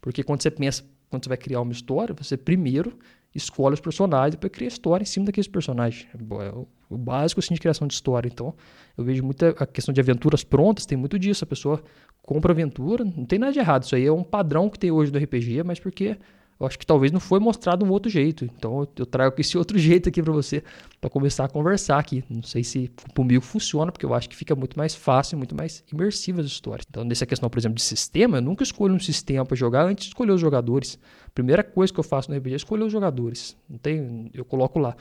Porque 0.00 0.22
quando 0.22 0.42
você 0.42 0.50
pensa, 0.50 0.84
quando 1.10 1.24
você 1.24 1.28
vai 1.28 1.38
criar 1.38 1.60
uma 1.60 1.72
história, 1.72 2.14
você 2.16 2.36
primeiro 2.36 2.96
escolhe 3.34 3.74
os 3.74 3.80
personagens, 3.80 4.32
depois 4.32 4.52
cria 4.52 4.68
a 4.68 4.72
história 4.72 5.02
em 5.02 5.06
cima 5.06 5.26
daqueles 5.26 5.48
personagens. 5.48 6.06
É 6.14 6.77
o 6.88 6.96
básico 6.96 7.40
assim, 7.40 7.54
de 7.54 7.60
criação 7.60 7.86
de 7.86 7.94
história. 7.94 8.28
Então, 8.32 8.54
eu 8.96 9.04
vejo 9.04 9.22
muita 9.22 9.50
a 9.50 9.66
questão 9.66 9.92
de 9.92 10.00
aventuras 10.00 10.42
prontas, 10.44 10.86
tem 10.86 10.96
muito 10.96 11.18
disso. 11.18 11.44
A 11.44 11.46
pessoa 11.46 11.82
compra 12.22 12.52
aventura, 12.52 13.04
não 13.04 13.24
tem 13.24 13.38
nada 13.38 13.52
de 13.52 13.58
errado. 13.58 13.84
Isso 13.84 13.94
aí 13.94 14.06
é 14.06 14.12
um 14.12 14.22
padrão 14.22 14.68
que 14.68 14.78
tem 14.78 14.90
hoje 14.90 15.10
do 15.10 15.18
RPG, 15.18 15.62
mas 15.62 15.78
porque 15.78 16.16
eu 16.60 16.66
acho 16.66 16.78
que 16.78 16.84
talvez 16.84 17.12
não 17.12 17.20
foi 17.20 17.38
mostrado 17.38 17.86
um 17.86 17.90
outro 17.90 18.10
jeito. 18.10 18.44
Então 18.44 18.86
eu 18.96 19.06
trago 19.06 19.34
esse 19.38 19.56
outro 19.58 19.78
jeito 19.78 20.08
aqui 20.08 20.22
para 20.22 20.32
você, 20.32 20.62
para 21.00 21.08
começar 21.08 21.44
a 21.44 21.48
conversar 21.48 21.98
aqui. 21.98 22.24
Não 22.28 22.42
sei 22.42 22.64
se 22.64 22.90
comigo 23.14 23.44
funciona, 23.44 23.92
porque 23.92 24.04
eu 24.04 24.12
acho 24.12 24.28
que 24.28 24.34
fica 24.34 24.54
muito 24.56 24.76
mais 24.76 24.94
fácil, 24.94 25.38
muito 25.38 25.54
mais 25.54 25.84
imersiva 25.92 26.40
as 26.40 26.46
histórias. 26.46 26.84
Então, 26.88 27.04
nessa 27.04 27.26
questão, 27.26 27.48
por 27.48 27.58
exemplo, 27.58 27.76
de 27.76 27.82
sistema, 27.82 28.38
eu 28.38 28.42
nunca 28.42 28.64
escolho 28.64 28.94
um 28.94 28.98
sistema 28.98 29.44
para 29.44 29.56
jogar 29.56 29.84
antes 29.84 30.06
de 30.06 30.10
escolher 30.10 30.32
os 30.32 30.40
jogadores. 30.40 30.98
primeira 31.32 31.62
coisa 31.62 31.92
que 31.92 32.00
eu 32.00 32.04
faço 32.04 32.30
no 32.30 32.36
RPG 32.36 32.52
é 32.52 32.56
escolher 32.56 32.84
os 32.84 32.92
jogadores. 32.92 33.56
Não 33.68 33.78
tem, 33.78 34.30
eu 34.34 34.44
coloco 34.44 34.78
lá. 34.78 34.96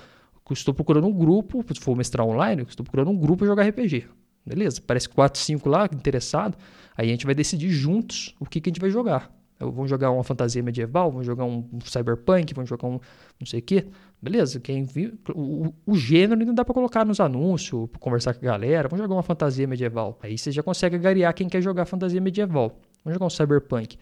Eu 0.49 0.53
estou 0.53 0.73
procurando 0.73 1.07
um 1.07 1.13
grupo, 1.13 1.63
se 1.73 1.79
for 1.79 1.95
mestrar 1.95 2.25
online, 2.25 2.63
estou 2.67 2.83
procurando 2.83 3.11
um 3.11 3.17
grupo 3.17 3.39
para 3.39 3.47
jogar 3.47 3.67
RPG. 3.67 4.05
Beleza, 4.45 4.81
parece 4.85 5.09
4, 5.09 5.39
5 5.39 5.69
lá, 5.69 5.85
interessado. 5.85 6.57
Aí 6.95 7.07
a 7.07 7.11
gente 7.11 7.25
vai 7.25 7.35
decidir 7.35 7.69
juntos 7.69 8.33
o 8.39 8.45
que, 8.45 8.61
que 8.61 8.69
a 8.69 8.71
gente 8.71 8.79
vai 8.79 8.89
jogar. 8.89 9.31
Vamos 9.59 9.89
jogar 9.89 10.11
uma 10.11 10.23
fantasia 10.23 10.61
medieval, 10.61 11.11
vamos 11.11 11.25
jogar 11.25 11.43
um 11.43 11.67
cyberpunk, 11.83 12.53
vamos 12.53 12.69
jogar 12.69 12.87
um 12.87 12.99
não 13.39 13.45
sei 13.45 13.59
o 13.59 13.63
quê. 13.63 13.87
Beleza, 14.21 14.59
quem 14.59 14.83
viu, 14.83 15.17
o, 15.33 15.73
o 15.85 15.95
gênero 15.95 16.39
ainda 16.39 16.53
dá 16.53 16.63
para 16.63 16.73
colocar 16.73 17.03
nos 17.03 17.19
anúncios, 17.19 17.89
conversar 17.99 18.35
com 18.35 18.45
a 18.45 18.49
galera. 18.49 18.87
Vamos 18.87 19.03
jogar 19.03 19.15
uma 19.15 19.23
fantasia 19.23 19.67
medieval. 19.67 20.17
Aí 20.21 20.37
você 20.37 20.51
já 20.51 20.61
consegue 20.61 20.97
garear 20.97 21.33
quem 21.33 21.49
quer 21.49 21.61
jogar 21.61 21.85
fantasia 21.85 22.21
medieval. 22.21 22.79
Vamos 23.03 23.15
jogar 23.15 23.25
um 23.25 23.29
cyberpunk. 23.29 23.97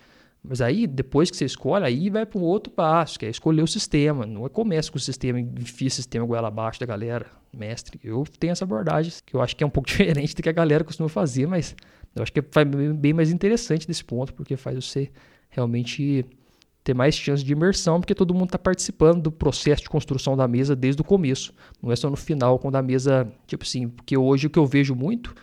Mas 0.47 0.61
aí, 0.61 0.85
depois 0.85 1.31
que 1.31 1.37
você 1.37 1.45
escolhe, 1.45 1.85
aí 1.85 2.09
vai 2.09 2.25
para 2.25 2.39
um 2.39 2.43
outro 2.43 2.71
passo, 2.71 3.17
que 3.17 3.25
é 3.25 3.29
escolher 3.29 3.61
o 3.61 3.67
sistema. 3.67 4.25
Não 4.25 4.45
é 4.45 4.49
começa 4.49 4.91
com 4.91 4.97
o 4.97 5.01
sistema, 5.01 5.39
enfia 5.39 5.87
o 5.87 5.91
sistema 5.91 6.25
goela 6.25 6.47
abaixo 6.47 6.79
da 6.79 6.85
galera, 6.85 7.25
mestre. 7.53 7.99
Eu 8.03 8.23
tenho 8.39 8.51
essa 8.51 8.63
abordagem, 8.63 9.11
que 9.25 9.35
eu 9.35 9.41
acho 9.41 9.55
que 9.55 9.63
é 9.63 9.67
um 9.67 9.69
pouco 9.69 9.87
diferente 9.89 10.35
do 10.35 10.43
que 10.43 10.49
a 10.49 10.53
galera 10.53 10.83
costuma 10.83 11.09
fazer, 11.09 11.47
mas 11.47 11.75
eu 12.15 12.23
acho 12.23 12.31
que 12.31 12.39
é 12.39 12.65
bem 12.93 13.13
mais 13.13 13.31
interessante 13.31 13.87
desse 13.87 14.03
ponto, 14.03 14.33
porque 14.33 14.55
faz 14.55 14.75
você 14.75 15.11
realmente 15.49 16.25
ter 16.83 16.93
mais 16.93 17.15
chance 17.15 17.43
de 17.43 17.51
imersão, 17.51 17.99
porque 17.99 18.13
todo 18.13 18.33
mundo 18.33 18.45
está 18.45 18.59
participando 18.59 19.23
do 19.23 19.31
processo 19.31 19.81
de 19.81 19.89
construção 19.89 20.37
da 20.37 20.47
mesa 20.47 20.75
desde 20.75 21.01
o 21.01 21.03
começo. 21.03 21.51
Não 21.81 21.91
é 21.91 21.95
só 21.95 22.09
no 22.09 22.15
final, 22.15 22.59
quando 22.59 22.75
a 22.75 22.81
mesa, 22.81 23.27
tipo 23.47 23.63
assim, 23.63 23.89
porque 23.89 24.15
hoje 24.15 24.45
o 24.45 24.49
que 24.49 24.59
eu 24.59 24.67
vejo 24.67 24.93
muito, 24.93 25.33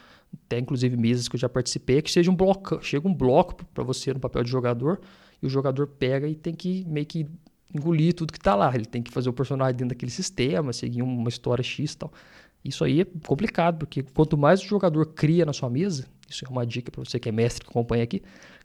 até 0.47 0.59
inclusive 0.59 0.97
mesas 0.97 1.29
que 1.29 1.37
eu 1.37 1.41
já 1.41 1.49
participei, 1.49 2.03
que 2.03 2.11
seja 2.11 2.31
um 2.31 2.37
bloco, 2.37 2.83
chega 2.83 3.07
um 3.09 3.15
bloco 3.15 3.65
para 3.75 3.85
você 3.85 4.13
no 4.13 4.21
papel 4.21 4.43
de 4.43 4.51
jogador, 4.51 5.01
e 5.43 5.47
o 5.47 5.49
jogador 5.49 5.87
pega 5.87 6.29
e 6.29 6.35
tem 6.35 6.55
que 6.55 6.85
meio 6.87 7.07
que 7.07 7.27
engolir 7.75 8.15
tudo 8.15 8.33
que 8.33 8.39
está 8.39 8.55
lá. 8.55 8.73
Ele 8.75 8.85
tem 8.85 9.03
que 9.03 9.11
fazer 9.11 9.29
o 9.29 9.33
personagem 9.33 9.75
dentro 9.75 9.89
daquele 9.89 10.13
sistema, 10.13 10.73
seguir 10.73 11.03
uma 11.03 11.29
história 11.29 11.63
X 11.63 11.93
e 11.93 11.97
tal. 11.97 12.13
Isso 12.65 12.85
aí 12.85 13.01
é 13.01 13.07
complicado, 13.27 13.79
porque 13.79 14.03
quanto 14.03 14.39
mais 14.39 14.63
o 14.63 14.67
jogador 14.67 15.07
cria 15.07 15.45
na 15.45 15.53
sua 15.53 15.69
mesa, 15.69 16.07
isso 16.29 16.45
é 16.45 16.49
uma 16.49 16.65
dica 16.65 16.91
para 16.93 17.05
você 17.05 17.19
que 17.19 17.29
é 17.29 17.33
mestre 17.33 17.65
que 17.65 17.71
acompanha 17.71 18.05
aqui, 18.05 18.23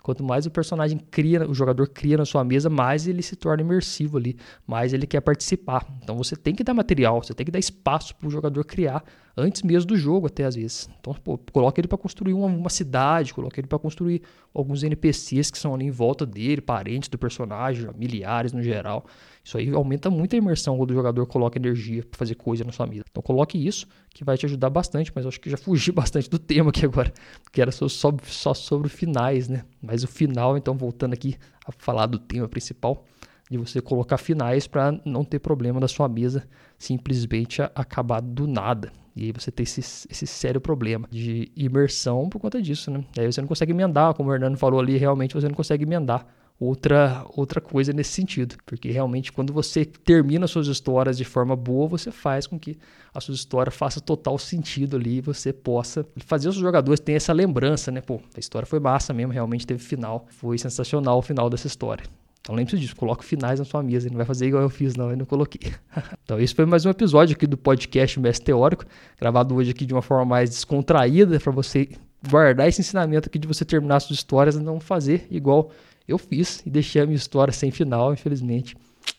quanto 0.08 0.24
mais 0.24 0.46
o 0.46 0.50
personagem 0.50 0.98
cria, 1.12 1.46
o 1.46 1.54
jogador 1.54 1.86
cria 1.90 2.16
na 2.16 2.24
sua 2.24 2.42
mesa, 2.42 2.70
mais 2.70 3.10
ele 3.10 3.22
se 3.22 3.36
torna 3.36 3.62
imersivo 3.62 4.16
ali, 4.16 4.38
mais 4.66 4.94
ele 4.94 5.06
quer 5.06 5.20
participar. 5.20 5.86
Então 6.02 6.16
você 6.16 6.34
tem 6.34 6.56
que 6.56 6.64
dar 6.64 6.74
material, 6.74 7.22
você 7.22 7.34
tem 7.34 7.46
que 7.46 7.52
dar 7.52 7.60
espaço 7.60 8.16
para 8.16 8.26
o 8.26 8.32
jogador 8.32 8.64
criar 8.64 9.04
antes 9.38 9.62
mesmo 9.62 9.90
do 9.90 9.96
jogo, 9.96 10.26
até 10.26 10.46
às 10.46 10.56
vezes. 10.56 10.90
Então, 11.00 11.14
pô, 11.14 11.38
coloca 11.52 11.80
ele 11.80 11.88
para 11.88 11.98
construir 11.98 12.34
uma, 12.34 12.48
uma, 12.48 12.70
cidade, 12.70 13.34
coloca 13.34 13.60
ele 13.60 13.68
para 13.68 13.78
construir 13.78 14.24
alguns 14.52 14.82
NPCs 14.82 15.52
que 15.52 15.60
são 15.60 15.76
ali 15.76 15.86
em 15.86 15.92
volta 15.92 16.26
dele, 16.26 16.60
parentes 16.60 17.08
do 17.08 17.18
personagem, 17.20 17.86
familiares 17.86 18.52
no 18.52 18.64
geral. 18.64 19.06
Isso 19.44 19.58
aí 19.58 19.70
aumenta 19.70 20.10
muito 20.10 20.34
a 20.36 20.38
imersão 20.38 20.76
quando 20.76 20.92
o 20.92 20.94
jogador 20.94 21.26
coloca 21.28 21.58
energia 21.58 22.04
para 22.04 22.18
fazer 22.18 22.36
coisa 22.36 22.64
na 22.64 22.72
sua 22.72 22.88
mesa. 22.88 23.06
Então, 23.10 23.22
coloque 23.22 23.58
isso, 23.58 23.88
que 24.10 24.24
vai 24.24 24.36
te 24.36 24.46
ajudar 24.48 24.72
bastante, 24.72 25.12
mas 25.14 25.24
eu 25.24 25.30
acho 25.30 25.40
que 25.40 25.50
já 25.50 25.56
fugi 25.58 25.92
bastante 25.92 26.28
do 26.30 26.40
tema 26.40 26.72
aqui 26.72 26.84
agora, 26.84 27.14
que 27.52 27.62
era 27.62 27.72
só, 27.72 27.88
só, 27.88 28.12
só 28.24 28.54
sobre 28.56 28.90
finais, 28.90 29.48
né? 29.48 29.64
Mas 29.82 29.97
o 30.04 30.08
final, 30.08 30.58
então, 30.58 30.76
voltando 30.76 31.14
aqui 31.14 31.36
a 31.66 31.72
falar 31.72 32.06
do 32.06 32.20
tema 32.20 32.48
principal, 32.48 33.06
de 33.50 33.58
você 33.58 33.82
colocar 33.82 34.18
finais 34.18 34.68
para 34.68 35.00
não 35.06 35.24
ter 35.24 35.40
problema 35.40 35.80
da 35.80 35.88
sua 35.88 36.08
mesa 36.08 36.48
simplesmente 36.78 37.62
acabar 37.74 38.22
do 38.22 38.46
nada. 38.46 38.92
E 39.16 39.26
aí 39.26 39.32
você 39.32 39.50
tem 39.50 39.64
esse, 39.64 39.82
esse 39.82 40.28
sério 40.28 40.62
problema 40.62 41.08
de 41.10 41.52
imersão 41.56 42.30
por 42.30 42.40
conta 42.40 42.62
disso, 42.62 42.92
né? 42.92 43.04
Aí 43.18 43.26
você 43.26 43.42
não 43.42 43.48
consegue 43.48 43.72
emendar, 43.72 44.14
como 44.14 44.30
o 44.30 44.34
Hernando 44.34 44.58
falou 44.58 44.80
ali, 44.80 44.98
realmente 44.98 45.34
você 45.34 45.48
não 45.48 45.56
consegue 45.56 45.86
emendar 45.86 46.26
outra, 46.60 47.26
outra 47.36 47.62
coisa 47.62 47.94
nesse 47.94 48.12
sentido. 48.12 48.56
Porque 48.66 48.92
realmente 48.92 49.32
quando 49.32 49.54
você 49.54 49.86
termina 49.86 50.48
suas 50.48 50.68
histórias 50.68 51.18
de 51.18 51.26
forma 51.26 51.56
boa, 51.56 51.88
você 51.88 52.12
faz 52.12 52.48
com 52.48 52.60
que 52.60 52.78
a 53.14 53.20
sua 53.20 53.36
história 53.36 53.72
faça 53.72 54.00
total 54.00 54.38
sentido 54.38 54.96
ali 54.96 55.18
e 55.18 55.22
você 55.22 55.52
possa 55.54 56.06
fazer 56.18 56.50
os 56.50 56.56
jogadores 56.56 57.00
terem 57.00 57.18
essa 57.18 57.34
lembrança, 57.34 57.92
né? 57.92 58.02
Pô, 58.02 58.20
a 58.36 58.40
história 58.40 58.66
foi 58.66 58.80
massa 58.80 59.14
mesmo, 59.14 59.34
realmente 59.34 59.66
teve 59.66 59.84
final. 59.84 60.26
Foi 60.30 60.58
sensacional 60.58 61.20
o 61.20 61.22
final 61.22 61.50
dessa 61.50 61.68
história. 61.68 62.04
Então 62.48 62.56
lembre-se 62.56 62.80
disso, 62.80 62.96
coloque 62.96 63.26
finais 63.26 63.60
na 63.60 63.66
sua 63.66 63.84
mesa, 63.84 64.08
não 64.10 64.16
vai 64.16 64.26
fazer 64.26 64.48
igual 64.48 64.64
eu 64.64 64.70
fiz 64.70 64.96
não, 64.96 65.12
eu 65.12 65.18
não 65.18 65.26
coloquei. 65.26 65.74
então 66.24 66.40
esse 66.40 66.56
foi 66.56 66.66
mais 66.66 66.86
um 66.86 66.90
episódio 66.90 67.36
aqui 67.36 67.46
do 67.46 67.58
podcast 67.58 68.18
Mestre 68.22 68.46
Teórico, 68.46 68.86
gravado 69.20 69.54
hoje 69.54 69.72
aqui 69.72 69.86
de 69.86 69.94
uma 69.94 70.02
forma 70.02 70.24
mais 70.24 70.50
descontraída, 70.50 71.42
para 71.42 71.52
você 71.52 71.90
guardar 72.26 72.70
esse 72.70 72.80
ensinamento 72.80 73.28
aqui 73.28 73.38
de 73.38 73.48
você 73.48 73.66
terminar 73.66 74.00
suas 74.00 74.20
histórias 74.20 74.56
e 74.56 74.60
não 74.60 74.80
fazer 74.80 75.28
igual 75.30 75.72
eu 76.08 76.18
fiz 76.18 76.62
e 76.66 76.70
deixei 76.70 77.02
a 77.02 77.06
minha 77.06 77.18
história 77.18 77.52
sem 77.52 77.72
final, 77.72 78.14
infelizmente. 78.14 78.78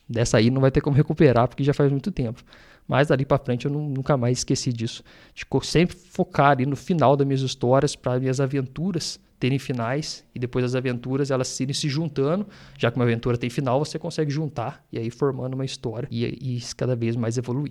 Dessa 0.09 0.39
aí 0.39 0.51
não 0.51 0.61
vai 0.61 0.71
ter 0.71 0.81
como 0.81 0.97
recuperar, 0.97 1.49
porque 1.49 1.63
já 1.63 1.75
faz 1.75 1.91
muito 1.91 2.11
tempo. 2.11 2.43
Mas 2.87 3.09
dali 3.09 3.27
para 3.27 3.39
frente 3.39 3.67
eu 3.67 3.71
não, 3.71 3.87
nunca 3.87 4.17
mais 4.17 4.39
esqueci 4.39 4.73
disso. 4.73 5.05
De 5.35 5.45
sempre 5.67 5.95
focar 5.95 6.53
ali 6.53 6.65
no 6.65 6.75
final 6.77 7.15
das 7.15 7.27
minhas 7.27 7.43
histórias, 7.43 7.95
para 7.95 8.19
minhas 8.19 8.41
aventuras 8.41 9.21
terem 9.39 9.59
finais 9.59 10.25
e 10.35 10.39
depois 10.39 10.65
as 10.65 10.75
aventuras 10.75 11.31
elas 11.31 11.61
irem 11.61 11.75
se 11.75 11.89
juntando. 11.89 12.47
Já 12.79 12.91
que 12.91 12.97
uma 12.97 13.05
aventura 13.05 13.37
tem 13.37 13.51
final, 13.51 13.85
você 13.85 13.99
consegue 13.99 14.31
juntar 14.31 14.83
e 14.91 14.99
aí 14.99 15.11
formando 15.11 15.55
uma 15.55 15.65
história 15.65 16.09
e, 16.11 16.25
e 16.25 16.61
cada 16.77 16.97
vez 16.97 17.15
mais 17.15 17.37
evoluindo. 17.37 17.67